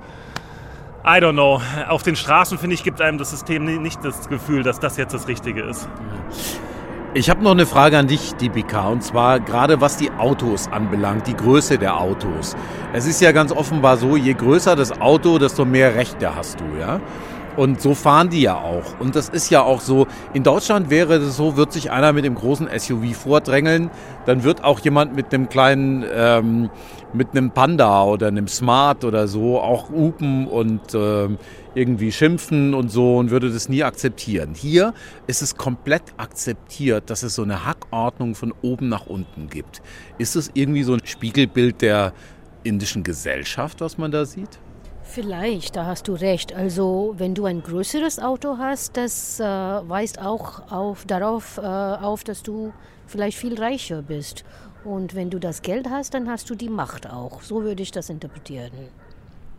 I 1.05 1.19
don't 1.21 1.33
know. 1.33 1.61
Auf 1.89 2.03
den 2.05 2.15
Straßen, 2.15 2.59
finde 2.59 2.75
ich, 2.75 2.85
gibt 2.85 3.01
einem 3.01 3.19
das 3.19 3.31
System 3.31 3.65
ni- 3.65 3.79
nicht 3.79 4.05
das 4.05 4.29
Gefühl, 4.29 4.63
dass 4.63 4.79
das 4.79 4.97
jetzt 4.97 5.13
das 5.13 5.27
Richtige 5.27 5.63
ist. 5.63 5.89
Ich 7.15 7.29
habe 7.29 7.43
noch 7.43 7.51
eine 7.51 7.67
Frage 7.67 7.99
an 7.99 8.07
dich, 8.07 8.35
Dipika, 8.37 8.89
und 8.89 9.03
zwar 9.03 9.41
gerade 9.41 9.81
was 9.81 9.97
die 9.97 10.11
Autos 10.13 10.69
anbelangt, 10.69 11.27
die 11.27 11.37
Größe 11.37 11.77
der 11.77 12.01
Autos. 12.01 12.57
Es 12.93 13.07
ist 13.07 13.21
ja 13.21 13.33
ganz 13.33 13.53
offenbar 13.53 13.97
so, 13.97 14.17
je 14.17 14.33
größer 14.33 14.77
das 14.77 14.99
Auto, 15.01 15.39
desto 15.39 15.65
mehr 15.65 15.95
Rechte 15.95 16.35
hast 16.35 16.61
du, 16.61 16.65
ja? 16.81 17.01
Und 17.57 17.83
so 17.83 17.95
fahren 17.95 18.31
die 18.31 18.43
ja 18.43 18.57
auch. 18.57 18.99
Und 18.99 19.15
das 19.15 19.29
ist 19.29 19.51
ja 19.51 19.63
auch 19.63 19.81
so, 19.81 20.07
in 20.33 20.43
Deutschland 20.43 20.89
wäre 20.89 21.17
es 21.17 21.37
so, 21.37 21.57
wird 21.57 21.73
sich 21.73 21.91
einer 21.91 22.15
mit 22.15 22.25
dem 22.25 22.35
großen 22.35 22.69
SUV 22.79 23.15
vordrängeln, 23.15 23.91
dann 24.25 24.43
wird 24.43 24.65
auch 24.65 24.81
jemand 24.81 25.15
mit 25.15 25.35
einem 25.35 25.51
kleinen, 25.51 26.05
ähm, 26.15 26.71
mit 27.13 27.33
einem 27.33 27.51
Panda 27.51 28.05
oder 28.05 28.29
einem 28.29 28.49
Smart 28.49 29.05
oder 29.05 29.29
so 29.29 29.61
auch 29.61 29.91
hupen 29.91 30.47
und 30.47 30.95
ähm, 30.95 31.37
irgendwie 31.75 32.11
schimpfen 32.11 32.73
und 32.73 32.91
so 32.91 33.19
und 33.19 33.31
würde 33.31 33.51
das 33.51 33.69
nie 33.69 33.83
akzeptieren. 33.83 34.55
Hier 34.55 34.95
ist 35.27 35.43
es 35.43 35.57
komplett 35.57 36.05
akzeptiert, 36.17 37.11
dass 37.11 37.23
es 37.23 37.35
so 37.35 37.43
eine 37.43 37.67
Hackordnung 37.67 38.35
von 38.35 38.55
oben 38.63 38.89
nach 38.89 39.07
unten 39.07 39.49
gibt. 39.51 39.83
Ist 40.17 40.37
es 40.37 40.51
irgendwie 40.55 40.85
so 40.85 40.95
ein 40.95 41.05
Spiegelbild 41.05 41.83
der 41.83 42.15
indischen 42.65 43.03
Gesellschaft, 43.03 43.83
was 43.83 43.99
man 43.99 44.11
da 44.11 44.25
sieht? 44.25 44.59
Vielleicht, 45.15 45.77
da 45.77 45.85
hast 45.85 46.09
du 46.09 46.15
recht. 46.15 46.55
Also 46.55 47.13
wenn 47.19 47.35
du 47.35 47.45
ein 47.45 47.63
größeres 47.63 48.19
Auto 48.19 48.57
hast, 48.57 48.97
das 48.97 49.39
äh, 49.39 49.45
weist 49.45 50.19
auch 50.19 50.73
auf, 50.73 51.05
darauf 51.05 51.59
äh, 51.59 51.61
auf, 51.61 52.25
dass 52.25 52.43
du 52.43 52.73
vielleicht 53.07 53.37
viel 53.37 53.61
reicher 53.61 54.01
bist. 54.01 54.43
Und 54.85 55.15
wenn 55.15 55.29
du 55.29 55.39
das 55.39 55.61
Geld 55.61 55.91
hast, 55.91 56.15
dann 56.15 56.31
hast 56.31 56.49
du 56.49 56.55
die 56.55 56.71
Macht 56.71 57.11
auch. 57.11 57.43
So 57.43 57.63
würde 57.63 57.83
ich 57.83 57.91
das 57.91 58.09
interpretieren. 58.09 58.71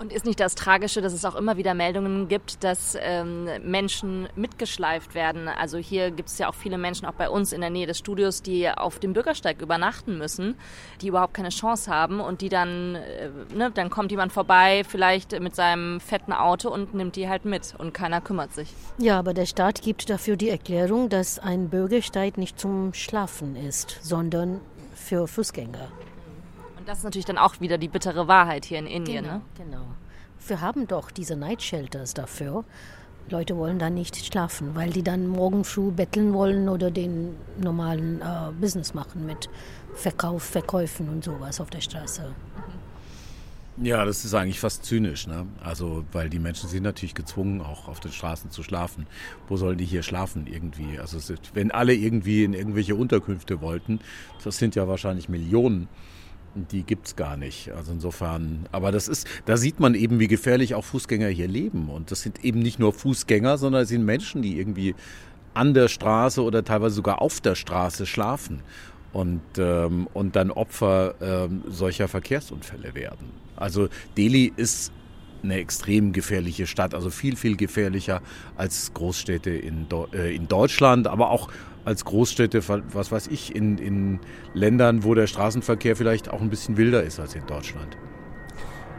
Und 0.03 0.11
ist 0.11 0.25
nicht 0.25 0.41
das 0.41 0.55
Tragische, 0.55 1.01
dass 1.01 1.13
es 1.13 1.23
auch 1.23 1.35
immer 1.35 1.55
wieder 1.55 1.73
Meldungen 1.73 2.27
gibt, 2.27 2.61
dass 2.65 2.97
ähm, 2.99 3.47
Menschen 3.63 4.27
mitgeschleift 4.35 5.15
werden? 5.15 5.47
Also 5.47 5.77
hier 5.77 6.11
gibt 6.11 6.27
es 6.27 6.37
ja 6.37 6.49
auch 6.49 6.55
viele 6.55 6.77
Menschen, 6.77 7.05
auch 7.05 7.13
bei 7.13 7.29
uns 7.29 7.53
in 7.53 7.61
der 7.61 7.69
Nähe 7.69 7.87
des 7.87 7.99
Studios, 7.99 8.41
die 8.41 8.69
auf 8.69 8.99
dem 8.99 9.13
Bürgersteig 9.13 9.61
übernachten 9.61 10.17
müssen, 10.17 10.55
die 10.99 11.07
überhaupt 11.07 11.33
keine 11.35 11.47
Chance 11.47 11.89
haben 11.89 12.19
und 12.19 12.41
die 12.41 12.49
dann, 12.49 12.95
äh, 12.95 13.29
ne, 13.55 13.71
dann 13.73 13.89
kommt 13.89 14.11
jemand 14.11 14.33
vorbei, 14.33 14.83
vielleicht 14.85 15.39
mit 15.39 15.55
seinem 15.55 16.01
fetten 16.01 16.33
Auto 16.33 16.67
und 16.67 16.93
nimmt 16.93 17.15
die 17.15 17.29
halt 17.29 17.45
mit 17.45 17.73
und 17.77 17.93
keiner 17.93 18.19
kümmert 18.19 18.53
sich. 18.53 18.73
Ja, 18.97 19.17
aber 19.17 19.33
der 19.33 19.45
Staat 19.45 19.81
gibt 19.83 20.09
dafür 20.09 20.35
die 20.35 20.49
Erklärung, 20.49 21.07
dass 21.07 21.39
ein 21.39 21.69
Bürgersteig 21.69 22.37
nicht 22.37 22.59
zum 22.59 22.93
Schlafen 22.93 23.55
ist, 23.55 23.99
sondern 24.01 24.59
für 24.95 25.29
Fußgänger. 25.29 25.87
Und 26.83 26.89
das 26.89 26.97
ist 26.97 27.03
natürlich 27.05 27.23
dann 27.23 27.37
auch 27.37 27.61
wieder 27.61 27.77
die 27.77 27.87
bittere 27.87 28.27
Wahrheit 28.27 28.65
hier 28.65 28.77
in 28.77 28.87
Indien. 28.87 29.23
Genau, 29.23 29.35
Ne? 29.37 29.41
genau. 29.57 29.85
Wir 30.45 30.59
haben 30.59 30.85
doch 30.85 31.11
diese 31.11 31.37
Night 31.37 31.61
Shelters 31.61 32.13
dafür. 32.13 32.65
Leute 33.29 33.55
wollen 33.55 33.79
da 33.79 33.89
nicht 33.89 34.17
schlafen, 34.17 34.75
weil 34.75 34.89
die 34.89 35.01
dann 35.01 35.27
morgen 35.27 35.63
früh 35.63 35.91
betteln 35.91 36.33
wollen 36.33 36.67
oder 36.67 36.91
den 36.91 37.37
normalen 37.57 38.19
äh, 38.19 38.51
Business 38.59 38.93
machen 38.93 39.25
mit 39.25 39.49
Verkauf, 39.93 40.43
Verkäufen 40.43 41.07
und 41.07 41.23
sowas 41.23 41.61
auf 41.61 41.69
der 41.69 41.79
Straße. 41.79 42.35
Ja, 43.77 44.03
das 44.03 44.25
ist 44.25 44.33
eigentlich 44.33 44.59
fast 44.59 44.83
zynisch, 44.83 45.25
ne? 45.25 45.47
Also, 45.63 46.03
weil 46.11 46.29
die 46.29 46.37
Menschen 46.39 46.67
sind 46.67 46.83
natürlich 46.83 47.15
gezwungen, 47.15 47.61
auch 47.61 47.87
auf 47.87 48.01
den 48.01 48.11
Straßen 48.11 48.51
zu 48.51 48.61
schlafen. 48.61 49.07
Wo 49.47 49.55
sollen 49.55 49.77
die 49.77 49.85
hier 49.85 50.03
schlafen 50.03 50.47
irgendwie? 50.47 50.99
Also, 50.99 51.17
wenn 51.53 51.71
alle 51.71 51.93
irgendwie 51.93 52.43
in 52.43 52.53
irgendwelche 52.53 52.95
Unterkünfte 52.95 53.61
wollten, 53.61 54.01
das 54.43 54.57
sind 54.57 54.75
ja 54.75 54.89
wahrscheinlich 54.89 55.29
Millionen. 55.29 55.87
Die 56.55 56.83
gibt's 56.83 57.15
gar 57.15 57.35
nicht. 57.35 57.71
Also 57.71 57.93
insofern, 57.93 58.67
aber 58.71 58.91
das 58.91 59.07
ist, 59.07 59.27
da 59.45 59.57
sieht 59.57 59.79
man 59.79 59.95
eben, 59.95 60.19
wie 60.19 60.27
gefährlich 60.27 60.75
auch 60.75 60.85
Fußgänger 60.85 61.29
hier 61.29 61.47
leben. 61.47 61.89
Und 61.89 62.11
das 62.11 62.21
sind 62.21 62.45
eben 62.45 62.59
nicht 62.59 62.79
nur 62.79 62.93
Fußgänger, 62.93 63.57
sondern 63.57 63.83
es 63.83 63.89
sind 63.89 64.05
Menschen, 64.05 64.41
die 64.41 64.59
irgendwie 64.59 64.95
an 65.53 65.73
der 65.73 65.87
Straße 65.87 66.43
oder 66.43 66.63
teilweise 66.63 66.95
sogar 66.95 67.21
auf 67.21 67.41
der 67.41 67.55
Straße 67.55 68.05
schlafen 68.05 68.61
und, 69.13 69.41
ähm, 69.57 70.07
und 70.13 70.35
dann 70.35 70.51
Opfer 70.51 71.15
ähm, 71.21 71.63
solcher 71.69 72.07
Verkehrsunfälle 72.07 72.95
werden. 72.95 73.29
Also 73.55 73.87
Delhi 74.17 74.51
ist 74.55 74.91
eine 75.43 75.55
extrem 75.55 76.13
gefährliche 76.13 76.67
Stadt, 76.67 76.93
also 76.93 77.09
viel, 77.09 77.35
viel 77.35 77.57
gefährlicher 77.57 78.21
als 78.55 78.93
Großstädte 78.93 79.51
in, 79.51 79.87
äh, 80.13 80.35
in 80.35 80.47
Deutschland, 80.47 81.07
aber 81.07 81.29
auch 81.29 81.49
als 81.85 82.05
Großstädte, 82.05 82.61
was 82.93 83.11
weiß 83.11 83.27
ich, 83.27 83.55
in, 83.55 83.77
in 83.77 84.19
Ländern, 84.53 85.03
wo 85.03 85.13
der 85.13 85.27
Straßenverkehr 85.27 85.95
vielleicht 85.95 86.29
auch 86.29 86.41
ein 86.41 86.49
bisschen 86.49 86.77
wilder 86.77 87.03
ist 87.03 87.19
als 87.19 87.35
in 87.35 87.45
Deutschland. 87.45 87.97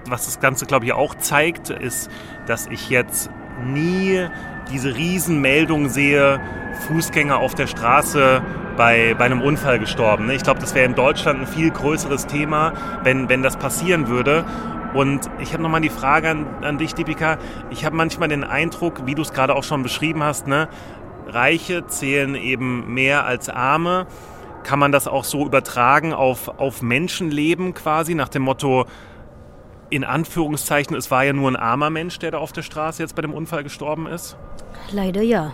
Was 0.07 0.27
das 0.27 0.41
Ganze, 0.41 0.67
glaube 0.67 0.85
ich, 0.85 0.93
auch 0.93 1.15
zeigt, 1.15 1.71
ist, 1.71 2.11
dass 2.47 2.67
ich 2.67 2.91
jetzt 2.91 3.31
nie 3.65 4.27
diese 4.71 4.95
Riesenmeldung 4.95 5.89
sehe, 5.89 6.41
Fußgänger 6.89 7.39
auf 7.39 7.55
der 7.55 7.67
Straße 7.67 8.43
bei, 8.77 9.15
bei 9.17 9.25
einem 9.25 9.41
Unfall 9.41 9.79
gestorben. 9.79 10.29
Ich 10.31 10.43
glaube, 10.43 10.61
das 10.61 10.75
wäre 10.75 10.87
in 10.87 10.95
Deutschland 10.95 11.41
ein 11.41 11.47
viel 11.47 11.71
größeres 11.71 12.27
Thema, 12.27 12.73
wenn, 13.03 13.29
wenn 13.29 13.43
das 13.43 13.57
passieren 13.57 14.09
würde. 14.09 14.45
Und 14.95 15.29
ich 15.41 15.53
habe 15.53 15.63
nochmal 15.63 15.81
die 15.81 15.91
Frage 15.91 16.31
an, 16.31 16.47
an 16.63 16.79
dich, 16.79 16.95
Deepika. 16.95 17.39
Ich 17.71 17.85
habe 17.85 17.97
manchmal 17.97 18.29
den 18.29 18.45
Eindruck, 18.45 19.07
wie 19.07 19.15
du 19.15 19.23
es 19.23 19.33
gerade 19.33 19.55
auch 19.55 19.65
schon 19.65 19.83
beschrieben 19.83 20.23
hast, 20.23 20.47
ne? 20.47 20.69
Reiche 21.27 21.87
zählen 21.87 22.35
eben 22.35 22.93
mehr 22.93 23.25
als 23.25 23.49
Arme. 23.49 24.07
Kann 24.63 24.79
man 24.79 24.93
das 24.93 25.07
auch 25.07 25.25
so 25.25 25.45
übertragen 25.45 26.13
auf, 26.13 26.49
auf 26.59 26.83
Menschenleben 26.83 27.75
quasi, 27.75 28.15
nach 28.15 28.29
dem 28.29 28.43
Motto, 28.43 28.87
in 29.91 30.05
Anführungszeichen, 30.05 30.97
es 30.97 31.11
war 31.11 31.25
ja 31.25 31.33
nur 31.33 31.51
ein 31.51 31.57
armer 31.57 31.91
Mensch, 31.91 32.19
der 32.19 32.33
da 32.33 32.39
auf 32.39 32.53
der 32.53 32.63
Straße 32.63 33.03
jetzt 33.03 33.15
bei 33.15 33.23
dem 33.23 33.35
Unfall 33.35 33.63
gestorben 33.63 34.07
ist? 34.07 34.37
Leider 34.91 35.23
ja. 35.23 35.53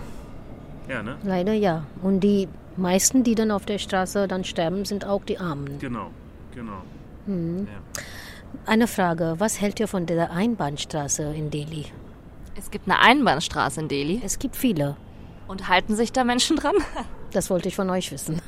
Ja, 0.88 1.02
ne? 1.02 1.16
Leider 1.24 1.52
ja. 1.52 1.84
Und 2.02 2.20
die 2.20 2.48
meisten, 2.76 3.22
die 3.24 3.34
dann 3.34 3.50
auf 3.50 3.66
der 3.66 3.78
Straße 3.78 4.28
dann 4.28 4.44
sterben, 4.44 4.84
sind 4.84 5.04
auch 5.04 5.24
die 5.24 5.38
Armen. 5.38 5.78
Genau, 5.78 6.10
genau. 6.54 6.82
Mhm. 7.26 7.66
Ja. 7.66 8.02
Eine 8.66 8.86
Frage, 8.86 9.34
was 9.38 9.60
hält 9.60 9.78
ihr 9.80 9.88
von 9.88 10.06
der 10.06 10.30
Einbahnstraße 10.30 11.34
in 11.34 11.50
Delhi? 11.50 11.86
Es 12.56 12.70
gibt 12.70 12.88
eine 12.88 12.98
Einbahnstraße 13.00 13.80
in 13.80 13.88
Delhi. 13.88 14.20
Es 14.24 14.38
gibt 14.38 14.56
viele. 14.56 14.96
Und 15.50 15.66
halten 15.66 15.96
sich 15.96 16.12
da 16.12 16.22
Menschen 16.22 16.56
dran? 16.56 16.76
Das 17.32 17.48
wollte 17.48 17.68
ich 17.68 17.76
von 17.76 17.88
euch 17.90 18.10
wissen. 18.10 18.42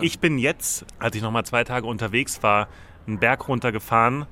Ich 0.00 0.18
bin 0.18 0.38
jetzt, 0.38 0.86
als 0.98 1.14
ich 1.14 1.20
noch 1.20 1.30
mal 1.30 1.44
zwei 1.44 1.62
Tage 1.62 1.86
unterwegs 1.86 2.42
war, 2.42 2.68
einen 3.06 3.18
Berg 3.18 3.48
runtergefahren 3.48 4.24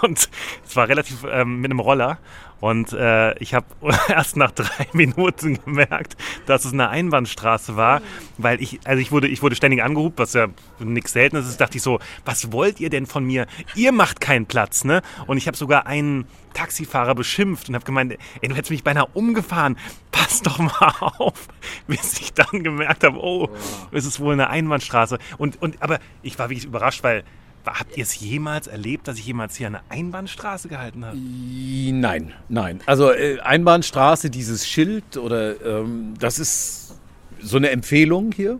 und 0.02 0.28
es 0.66 0.76
war 0.76 0.88
relativ 0.88 1.24
ähm, 1.30 1.60
mit 1.60 1.70
einem 1.70 1.80
Roller 1.80 2.18
und 2.60 2.92
äh, 2.92 3.36
ich 3.38 3.54
habe 3.54 3.66
erst 4.08 4.36
nach 4.36 4.50
drei 4.50 4.86
Minuten 4.92 5.58
gemerkt, 5.64 6.16
dass 6.46 6.64
es 6.64 6.72
eine 6.72 6.90
Einbahnstraße 6.90 7.76
war, 7.76 8.02
weil 8.38 8.62
ich, 8.62 8.80
also 8.84 9.00
ich 9.00 9.10
wurde, 9.10 9.28
ich 9.28 9.42
wurde 9.42 9.56
ständig 9.56 9.82
angehubt, 9.82 10.18
was 10.18 10.34
ja 10.34 10.48
nichts 10.78 11.12
Seltenes 11.12 11.48
ist. 11.48 11.60
Dachte 11.60 11.78
ich 11.78 11.82
so, 11.82 11.98
was 12.24 12.52
wollt 12.52 12.80
ihr 12.80 12.90
denn 12.90 13.06
von 13.06 13.24
mir? 13.24 13.46
Ihr 13.74 13.92
macht 13.92 14.20
keinen 14.20 14.46
Platz, 14.46 14.84
ne? 14.84 15.02
Und 15.26 15.38
ich 15.38 15.46
habe 15.46 15.56
sogar 15.56 15.86
einen 15.86 16.26
Taxifahrer 16.52 17.14
beschimpft 17.14 17.68
und 17.68 17.74
habe 17.74 17.84
gemeint, 17.84 18.16
ey, 18.40 18.48
du 18.48 18.54
hättest 18.54 18.70
mich 18.70 18.84
beinahe 18.84 19.06
umgefahren. 19.14 19.76
Pass 20.10 20.42
doch 20.42 20.58
mal 20.58 20.92
auf, 21.00 21.48
bis 21.86 22.20
ich 22.20 22.34
dann 22.34 22.62
gemerkt 22.62 23.04
habe, 23.04 23.18
oh, 23.18 23.48
es 23.92 24.04
ist 24.04 24.20
wohl 24.20 24.34
eine 24.34 24.50
Einbahnstraße. 24.50 25.18
Und, 25.38 25.62
und 25.62 25.82
aber 25.82 25.98
ich 26.22 26.38
war 26.38 26.50
wirklich 26.50 26.66
überrascht, 26.66 27.02
weil 27.02 27.24
Habt 27.64 27.96
ihr 27.96 28.02
es 28.02 28.18
jemals 28.18 28.66
erlebt, 28.66 29.06
dass 29.06 29.18
ich 29.18 29.26
jemals 29.26 29.56
hier 29.56 29.66
eine 29.66 29.80
Einbahnstraße 29.88 30.68
gehalten 30.68 31.04
habe? 31.04 31.16
Nein, 31.16 32.32
nein. 32.48 32.80
Also 32.86 33.12
äh, 33.12 33.38
Einbahnstraße, 33.40 34.30
dieses 34.30 34.66
Schild 34.66 35.16
oder 35.16 35.60
ähm, 35.64 36.14
das 36.18 36.38
ist 36.38 36.96
so 37.40 37.56
eine 37.56 37.70
Empfehlung 37.70 38.32
hier. 38.32 38.58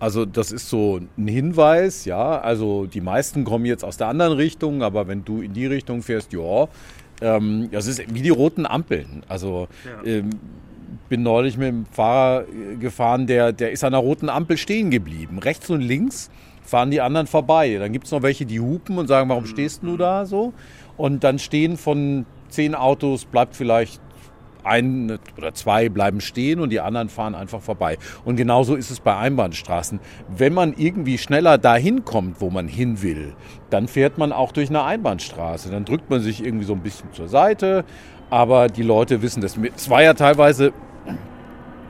Also 0.00 0.24
das 0.26 0.50
ist 0.50 0.68
so 0.68 0.98
ein 1.16 1.28
Hinweis, 1.28 2.04
ja. 2.04 2.40
Also 2.40 2.86
die 2.86 3.00
meisten 3.00 3.44
kommen 3.44 3.64
jetzt 3.64 3.84
aus 3.84 3.96
der 3.96 4.08
anderen 4.08 4.32
Richtung, 4.32 4.82
aber 4.82 5.06
wenn 5.06 5.24
du 5.24 5.42
in 5.42 5.52
die 5.52 5.66
Richtung 5.66 6.02
fährst, 6.02 6.32
ja. 6.32 6.68
Ähm, 7.20 7.68
das 7.70 7.86
ist 7.86 8.12
wie 8.12 8.22
die 8.22 8.30
roten 8.30 8.66
Ampeln. 8.66 9.22
Also 9.28 9.68
ja. 9.84 10.04
ähm, 10.04 10.30
bin 11.08 11.22
neulich 11.22 11.56
mit 11.56 11.68
dem 11.68 11.86
Fahrer 11.86 12.46
äh, 12.48 12.76
gefahren, 12.76 13.28
der, 13.28 13.52
der 13.52 13.70
ist 13.70 13.84
an 13.84 13.92
der 13.92 14.00
roten 14.00 14.28
Ampel 14.28 14.56
stehen 14.56 14.90
geblieben, 14.90 15.38
rechts 15.38 15.70
und 15.70 15.80
links 15.80 16.30
fahren 16.62 16.90
die 16.90 17.00
anderen 17.00 17.26
vorbei. 17.26 17.76
Dann 17.78 17.92
gibt 17.92 18.06
es 18.06 18.12
noch 18.12 18.22
welche, 18.22 18.46
die 18.46 18.60
hupen 18.60 18.98
und 18.98 19.06
sagen, 19.06 19.28
warum 19.28 19.46
stehst 19.46 19.82
du 19.82 19.96
da 19.96 20.26
so? 20.26 20.52
Und 20.96 21.24
dann 21.24 21.38
stehen 21.38 21.76
von 21.76 22.26
zehn 22.48 22.74
Autos, 22.74 23.24
bleibt 23.24 23.56
vielleicht 23.56 24.00
ein 24.64 25.18
oder 25.36 25.54
zwei 25.54 25.88
bleiben 25.88 26.20
stehen 26.20 26.60
und 26.60 26.70
die 26.70 26.80
anderen 26.80 27.08
fahren 27.08 27.34
einfach 27.34 27.60
vorbei. 27.60 27.98
Und 28.24 28.36
genauso 28.36 28.74
ist 28.74 28.90
es 28.90 29.00
bei 29.00 29.16
Einbahnstraßen. 29.16 30.00
Wenn 30.28 30.54
man 30.54 30.74
irgendwie 30.76 31.18
schneller 31.18 31.58
dahin 31.58 32.04
kommt, 32.04 32.40
wo 32.40 32.50
man 32.50 32.68
hin 32.68 33.02
will, 33.02 33.34
dann 33.70 33.88
fährt 33.88 34.18
man 34.18 34.32
auch 34.32 34.52
durch 34.52 34.68
eine 34.68 34.84
Einbahnstraße. 34.84 35.70
Dann 35.70 35.84
drückt 35.84 36.10
man 36.10 36.20
sich 36.20 36.44
irgendwie 36.44 36.64
so 36.64 36.74
ein 36.74 36.82
bisschen 36.82 37.12
zur 37.12 37.28
Seite, 37.28 37.84
aber 38.30 38.68
die 38.68 38.82
Leute 38.82 39.22
wissen 39.22 39.40
das. 39.40 39.58
Es 39.76 39.90
war 39.90 40.02
ja 40.02 40.14
teilweise, 40.14 40.72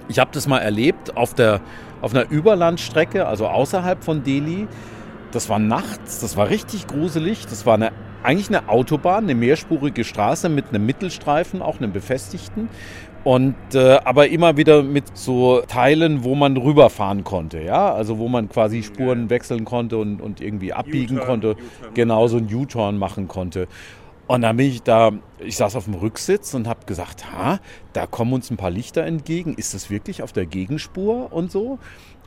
ich 0.08 0.18
habe 0.18 0.30
das 0.32 0.46
mal 0.46 0.58
erlebt 0.58 1.16
auf 1.16 1.34
der 1.34 1.60
auf 2.02 2.14
einer 2.14 2.28
Überlandstrecke, 2.30 3.26
also 3.26 3.46
außerhalb 3.46 4.04
von 4.04 4.22
Delhi. 4.22 4.66
Das 5.30 5.48
war 5.48 5.58
nachts, 5.58 6.20
das 6.20 6.36
war 6.36 6.50
richtig 6.50 6.86
gruselig. 6.86 7.46
Das 7.46 7.64
war 7.64 7.74
eine, 7.74 7.92
eigentlich 8.22 8.48
eine 8.48 8.68
Autobahn, 8.68 9.24
eine 9.24 9.34
mehrspurige 9.34 10.04
Straße 10.04 10.50
mit 10.50 10.68
einem 10.68 10.84
Mittelstreifen, 10.84 11.62
auch 11.62 11.78
einem 11.78 11.92
befestigten. 11.92 12.68
Und 13.24 13.54
äh, 13.74 14.00
aber 14.04 14.28
immer 14.28 14.56
wieder 14.56 14.82
mit 14.82 15.16
so 15.16 15.62
Teilen, 15.68 16.24
wo 16.24 16.34
man 16.34 16.56
rüberfahren 16.56 17.22
konnte, 17.22 17.62
ja, 17.62 17.94
also 17.94 18.18
wo 18.18 18.26
man 18.26 18.48
quasi 18.48 18.82
Spuren 18.82 19.30
wechseln 19.30 19.64
konnte 19.64 19.96
und, 19.96 20.20
und 20.20 20.40
irgendwie 20.40 20.72
abbiegen 20.72 21.20
konnte, 21.20 21.54
genau 21.94 22.26
so 22.26 22.38
ein 22.38 22.52
U-Turn 22.52 22.98
machen 22.98 23.28
konnte. 23.28 23.68
Und 24.32 24.40
dann 24.40 24.56
bin 24.56 24.68
ich 24.68 24.82
da, 24.82 25.12
ich 25.40 25.58
saß 25.58 25.76
auf 25.76 25.84
dem 25.84 25.92
Rücksitz 25.92 26.54
und 26.54 26.66
habe 26.66 26.86
gesagt, 26.86 27.30
ha, 27.30 27.60
da 27.92 28.06
kommen 28.06 28.32
uns 28.32 28.50
ein 28.50 28.56
paar 28.56 28.70
Lichter 28.70 29.04
entgegen. 29.04 29.52
Ist 29.52 29.74
das 29.74 29.90
wirklich 29.90 30.22
auf 30.22 30.32
der 30.32 30.46
Gegenspur 30.46 31.30
und 31.34 31.52
so? 31.52 31.78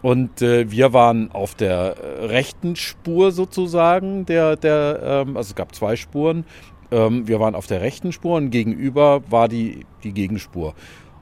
Und 0.04 0.40
äh, 0.44 0.70
wir 0.70 0.94
waren 0.94 1.32
auf 1.32 1.56
der 1.56 1.98
äh, 1.98 2.26
rechten 2.26 2.76
Spur 2.76 3.32
sozusagen, 3.32 4.28
der, 4.28 4.56
der, 4.56 5.00
ähm, 5.02 5.36
also 5.36 5.50
es 5.50 5.56
gab 5.56 5.74
zwei 5.74 5.96
Spuren. 5.96 6.46
Ähm, 6.92 7.28
wir 7.28 7.40
waren 7.40 7.56
auf 7.56 7.66
der 7.66 7.82
rechten 7.82 8.12
Spur 8.12 8.38
und 8.38 8.52
gegenüber 8.52 9.24
war 9.32 9.48
die, 9.48 9.84
die 10.04 10.14
Gegenspur. 10.14 10.76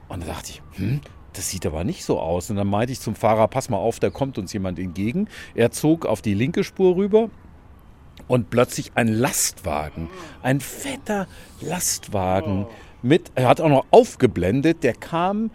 Und 0.08 0.22
da 0.24 0.26
dachte 0.26 0.50
ich, 0.50 0.62
hm, 0.72 1.00
das 1.32 1.48
sieht 1.48 1.64
aber 1.64 1.84
nicht 1.84 2.04
so 2.04 2.20
aus. 2.20 2.50
Und 2.50 2.56
dann 2.56 2.68
meinte 2.68 2.92
ich 2.92 3.00
zum 3.00 3.14
Fahrer, 3.14 3.48
pass 3.48 3.70
mal 3.70 3.78
auf, 3.78 4.00
da 4.00 4.10
kommt 4.10 4.36
uns 4.36 4.52
jemand 4.52 4.78
entgegen. 4.78 5.28
Er 5.54 5.70
zog 5.70 6.04
auf 6.04 6.20
die 6.20 6.34
linke 6.34 6.62
Spur 6.62 6.96
rüber 6.96 7.30
und 8.28 8.50
plötzlich 8.50 8.92
ein 8.94 9.08
Lastwagen, 9.08 10.08
ein 10.42 10.60
fetter 10.60 11.26
Lastwagen 11.60 12.66
mit, 13.02 13.32
er 13.34 13.48
hat 13.48 13.60
auch 13.60 13.68
noch 13.68 13.86
aufgeblendet, 13.90 14.82
der 14.82 14.94
kam 14.94 15.50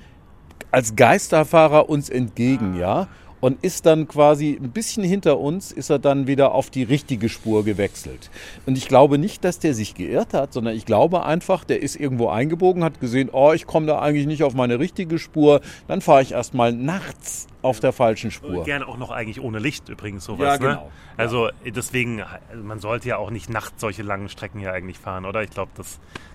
als 0.71 0.95
Geisterfahrer 0.95 1.89
uns 1.89 2.09
entgegen, 2.09 2.77
ja, 2.77 3.07
und 3.41 3.63
ist 3.63 3.85
dann 3.85 4.07
quasi 4.07 4.59
ein 4.61 4.71
bisschen 4.71 5.03
hinter 5.03 5.39
uns, 5.39 5.71
ist 5.71 5.89
er 5.89 5.99
dann 5.99 6.27
wieder 6.27 6.53
auf 6.53 6.69
die 6.69 6.83
richtige 6.83 7.29
Spur 7.29 7.63
gewechselt. 7.63 8.29
Und 8.65 8.77
ich 8.77 8.87
glaube 8.87 9.17
nicht, 9.17 9.43
dass 9.43 9.59
der 9.59 9.73
sich 9.73 9.95
geirrt 9.95 10.33
hat, 10.33 10.53
sondern 10.53 10.75
ich 10.75 10.85
glaube 10.85 11.23
einfach, 11.25 11.63
der 11.63 11.81
ist 11.81 11.95
irgendwo 11.95 12.29
eingebogen, 12.29 12.83
hat 12.83 12.99
gesehen, 12.99 13.29
oh, 13.31 13.53
ich 13.53 13.65
komme 13.65 13.85
da 13.85 13.99
eigentlich 13.99 14.27
nicht 14.27 14.43
auf 14.43 14.53
meine 14.53 14.79
richtige 14.79 15.19
Spur, 15.19 15.61
dann 15.87 16.01
fahre 16.01 16.21
ich 16.21 16.31
erstmal 16.31 16.73
nachts 16.73 17.47
auf 17.61 17.79
der 17.79 17.91
falschen 17.91 18.31
Spur. 18.31 18.63
Gerne 18.63 18.87
auch 18.87 18.97
noch 18.97 19.11
eigentlich 19.11 19.41
ohne 19.41 19.59
Licht 19.59 19.89
übrigens 19.89 20.25
sowas. 20.25 20.45
Ja, 20.45 20.53
ne? 20.53 20.59
genau. 20.59 20.85
Ne? 20.85 20.91
Also 21.17 21.47
ja. 21.47 21.53
deswegen, 21.65 22.21
also 22.21 22.63
man 22.63 22.79
sollte 22.79 23.09
ja 23.09 23.17
auch 23.17 23.31
nicht 23.31 23.49
nachts 23.49 23.81
solche 23.81 24.03
langen 24.03 24.29
Strecken 24.29 24.59
hier 24.59 24.71
eigentlich 24.71 24.97
fahren, 24.97 25.25
oder? 25.25 25.43
Ich 25.43 25.49
glaube, 25.49 25.71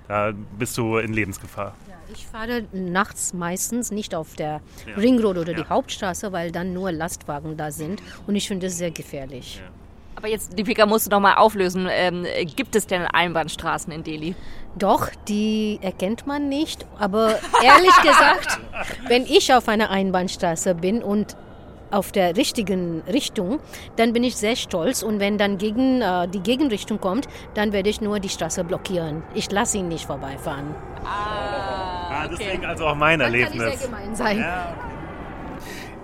da 0.08 0.32
bist 0.58 0.76
du 0.76 0.98
in 0.98 1.14
Lebensgefahr. 1.14 1.74
Ja, 1.88 1.94
ich 2.12 2.26
fahre 2.26 2.64
nachts 2.72 3.32
meistens 3.32 3.90
nicht 3.90 4.14
auf 4.14 4.34
der 4.34 4.60
ja. 4.86 4.94
Ringroad 4.96 5.38
oder 5.38 5.54
die 5.54 5.64
Hauptstraße, 5.64 6.32
weil 6.32 6.52
dann 6.52 6.74
nur 6.74 6.92
Lastwagen 6.96 7.56
da 7.56 7.70
sind 7.70 8.02
und 8.26 8.36
ich 8.36 8.48
finde 8.48 8.66
das 8.66 8.78
sehr 8.78 8.90
gefährlich. 8.90 9.60
Aber 10.16 10.28
jetzt, 10.28 10.56
die 10.58 10.64
Pika 10.64 10.86
musst 10.86 11.06
du 11.06 11.10
noch 11.10 11.20
mal 11.20 11.34
auflösen. 11.34 11.88
Ähm, 11.90 12.24
gibt 12.56 12.76
es 12.76 12.86
denn 12.86 13.02
Einbahnstraßen 13.02 13.92
in 13.92 14.04
Delhi? 14.04 14.34
Doch, 14.76 15.10
die 15.28 15.78
erkennt 15.82 16.26
man 16.26 16.48
nicht. 16.48 16.86
Aber 16.98 17.38
ehrlich 17.62 17.96
gesagt, 18.02 18.60
wenn 19.08 19.24
ich 19.24 19.52
auf 19.52 19.68
einer 19.68 19.90
Einbahnstraße 19.90 20.76
bin 20.76 21.02
und 21.02 21.36
auf 21.90 22.10
der 22.10 22.36
richtigen 22.36 23.02
Richtung, 23.02 23.60
dann 23.96 24.12
bin 24.12 24.24
ich 24.24 24.36
sehr 24.36 24.56
stolz. 24.56 25.02
Und 25.02 25.20
wenn 25.20 25.38
dann 25.38 25.58
gegen, 25.58 26.00
äh, 26.00 26.28
die 26.28 26.40
Gegenrichtung 26.40 27.00
kommt, 27.00 27.28
dann 27.54 27.72
werde 27.72 27.88
ich 27.88 28.00
nur 28.00 28.20
die 28.20 28.28
Straße 28.28 28.64
blockieren. 28.64 29.22
Ich 29.34 29.50
lasse 29.50 29.78
ihn 29.78 29.88
nicht 29.88 30.06
vorbeifahren. 30.06 30.74
Ah, 31.04 32.24
okay. 32.24 32.36
deswegen 32.38 32.64
also 32.64 32.86
auch 32.86 32.94
mein 32.94 33.18
dann 33.18 33.32
Erlebnis. 33.32 33.62
Kann 33.62 33.72
ich 33.72 33.78
sehr 33.78 33.88
gemein 33.88 34.14
sein. 34.14 34.38
Ja. 34.38 34.74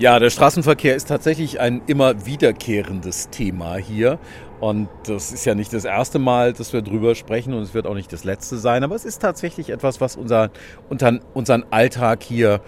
Ja, 0.01 0.19
der 0.19 0.31
Straßenverkehr 0.31 0.97
ist 0.97 1.09
tatsächlich 1.09 1.61
ein 1.61 1.83
immer 1.87 2.25
wiederkehrendes 2.25 3.29
Thema 3.29 3.77
hier. 3.77 4.19
Und 4.59 4.89
das 5.05 5.31
ist 5.31 5.45
ja 5.45 5.55
nicht 5.55 5.75
das 5.75 5.85
erste 5.85 6.19
Mal, 6.19 6.55
dass 6.55 6.73
wir 6.73 6.81
drüber 6.81 7.15
sprechen 7.15 7.53
und 7.53 7.61
es 7.61 7.75
wird 7.75 7.87
auch 7.87 7.93
nicht 7.93 8.11
das 8.11 8.25
letzte 8.25 8.57
sein. 8.57 8.83
Aber 8.83 8.95
es 8.95 9.05
ist 9.05 9.21
tatsächlich 9.21 9.69
etwas, 9.69 10.01
was 10.01 10.17
unser, 10.17 10.53
unseren 10.89 11.65
Alltag 11.71 12.23
hier 12.23 12.63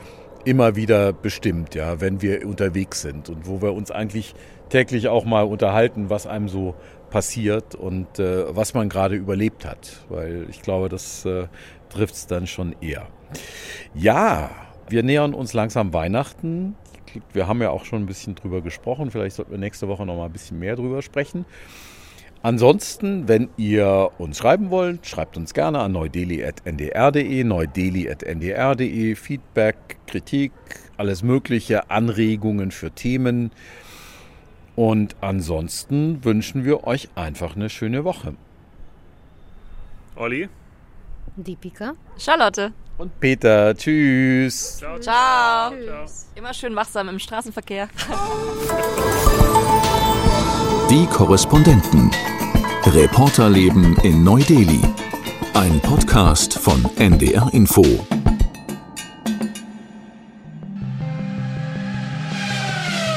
immer 0.45 0.77
wieder 0.77 1.15
bestimmt, 1.15 1.75
ja, 1.75 2.03
wenn 2.03 2.21
wir 2.21 2.47
unterwegs 2.47 3.01
sind 3.01 3.31
und 3.31 3.47
wo 3.47 3.63
wir 3.63 3.73
uns 3.73 3.91
eigentlich 3.91 4.35
täglich 4.69 5.09
auch 5.09 5.25
mal 5.25 5.45
unterhalten, 5.45 6.11
was 6.11 6.27
einem 6.27 6.51
so 6.51 6.75
passiert 7.09 7.75
und 7.75 8.19
äh, 8.19 8.55
was 8.55 8.75
man 8.75 8.91
gerade 8.91 9.15
überlebt 9.15 9.65
hat. 9.65 10.05
Weil 10.11 10.45
ich 10.51 10.61
glaube, 10.61 10.91
das 10.91 11.25
äh, 11.25 11.47
trifft 11.89 12.15
es 12.15 12.27
dann 12.27 12.47
schon 12.47 12.77
eher. 12.83 13.07
Ja, 13.95 14.51
wir 14.91 15.03
nähern 15.03 15.33
uns 15.33 15.55
langsam 15.55 15.95
Weihnachten. 15.95 16.77
Wir 17.33 17.49
haben 17.49 17.61
ja 17.61 17.71
auch 17.71 17.85
schon 17.85 18.03
ein 18.03 18.07
bisschen 18.07 18.35
drüber 18.35 18.61
gesprochen. 18.61 19.11
Vielleicht 19.11 19.37
sollten 19.37 19.53
wir 19.53 19.59
nächste 19.59 19.89
Woche 19.89 20.07
noch 20.07 20.17
mal 20.17 20.27
ein 20.27 20.33
bisschen 20.33 20.59
mehr 20.59 20.77
drüber 20.77 21.03
sprechen. 21.03 21.45
Ansonsten, 22.45 23.29
wenn 23.29 23.51
ihr 23.57 24.11
uns 24.19 24.39
schreiben 24.39 24.71
wollt, 24.71 25.07
schreibt 25.07 25.37
uns 25.37 25.55
gerne 25.55 25.79
an 25.79 25.93
neudeli.ndr.de, 25.93 27.45
neudeli.ndr.de, 27.45 29.15
Feedback, 29.15 29.77
Kritik, 30.09 30.53
alles 30.97 31.23
Mögliche, 31.23 31.89
Anregungen 31.89 32.73
für 32.73 32.91
Themen. 32.91 33.53
Und 34.75 35.15
ansonsten 35.21 36.25
wünschen 36.25 36.65
wir 36.65 36.85
euch 36.85 37.11
einfach 37.15 37.55
eine 37.55 37.71
schöne 37.71 38.05
Woche. 38.05 38.35
Olli? 40.17 40.49
Deepika. 41.37 41.93
Charlotte. 42.19 42.73
Und 42.99 43.19
Peter, 43.21 43.75
tschüss. 43.75 44.79
Ciao. 44.79 44.99
Ciao. 45.01 45.73
Immer 46.35 46.55
schön 46.55 46.77
wachsam 46.77 47.09
im 47.09 47.19
Straßenverkehr. 47.19 47.89
Die 50.91 51.07
Korrespondenten. 51.07 52.11
Reporterleben 52.85 53.97
in 54.03 54.25
Neu-Delhi. 54.25 54.81
Ein 55.55 55.81
Podcast 55.81 56.55
von 56.59 56.85
NDR 56.97 57.49
Info. 57.53 57.83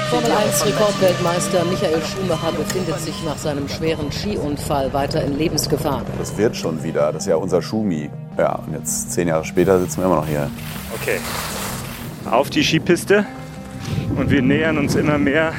Formel 0.09 0.31
1 0.31 0.65
Rekordweltmeister 0.65 1.65
Michael 1.65 2.01
Schumacher 2.01 2.51
befindet 2.53 2.99
sich 2.99 3.23
nach 3.25 3.37
seinem 3.37 3.67
schweren 3.67 4.11
Skiunfall 4.11 4.93
weiter 4.93 5.23
in 5.23 5.37
Lebensgefahr. 5.37 6.03
Das 6.17 6.37
wird 6.37 6.55
schon 6.55 6.81
wieder. 6.83 7.11
Das 7.11 7.23
ist 7.23 7.27
ja 7.29 7.35
unser 7.35 7.61
Schumi. 7.61 8.09
Ja, 8.37 8.55
und 8.55 8.73
jetzt 8.73 9.11
zehn 9.11 9.27
Jahre 9.27 9.45
später 9.45 9.79
sitzen 9.79 9.99
wir 9.99 10.05
immer 10.05 10.17
noch 10.17 10.27
hier. 10.27 10.49
Okay. 10.93 11.19
Auf 12.29 12.49
die 12.49 12.63
Skipiste. 12.63 13.25
Und 14.17 14.29
wir 14.29 14.41
nähern 14.41 14.77
uns 14.77 14.95
immer 14.95 15.17
mehr 15.17 15.53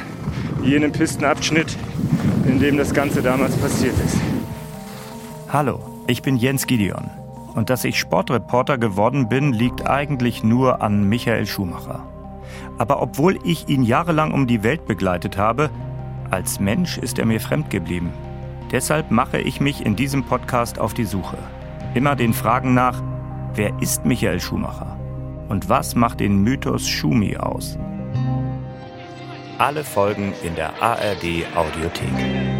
jenem 0.63 0.91
Pistenabschnitt, 0.91 1.77
in 2.45 2.59
dem 2.59 2.77
das 2.77 2.93
Ganze 2.93 3.21
damals 3.21 3.55
passiert 3.57 3.95
ist. 4.05 4.17
Hallo, 5.49 5.79
ich 6.07 6.21
bin 6.21 6.37
Jens 6.37 6.67
Gideon. 6.67 7.09
Und 7.55 7.69
dass 7.69 7.83
ich 7.83 7.97
Sportreporter 7.97 8.77
geworden 8.77 9.29
bin, 9.29 9.53
liegt 9.53 9.87
eigentlich 9.87 10.43
nur 10.43 10.81
an 10.81 11.07
Michael 11.07 11.47
Schumacher. 11.47 12.03
Aber 12.77 13.01
obwohl 13.01 13.39
ich 13.43 13.69
ihn 13.69 13.83
jahrelang 13.83 14.31
um 14.31 14.45
die 14.45 14.61
Welt 14.61 14.85
begleitet 14.85 15.37
habe, 15.37 15.69
als 16.29 16.59
Mensch 16.59 16.97
ist 16.97 17.17
er 17.17 17.25
mir 17.25 17.39
fremd 17.39 17.69
geblieben. 17.69 18.11
Deshalb 18.71 19.09
mache 19.09 19.39
ich 19.39 19.61
mich 19.61 19.85
in 19.85 19.95
diesem 19.95 20.23
Podcast 20.23 20.77
auf 20.77 20.93
die 20.93 21.05
Suche. 21.05 21.37
Immer 21.97 22.15
den 22.15 22.31
Fragen 22.31 22.75
nach, 22.75 23.01
wer 23.55 23.71
ist 23.81 24.05
Michael 24.05 24.39
Schumacher? 24.39 24.99
Und 25.49 25.67
was 25.67 25.95
macht 25.95 26.19
den 26.19 26.43
Mythos 26.43 26.87
Schumi 26.87 27.35
aus? 27.37 27.75
Alle 29.57 29.83
Folgen 29.83 30.31
in 30.43 30.53
der 30.53 30.79
ARD 30.79 31.47
Audiothek. 31.55 32.56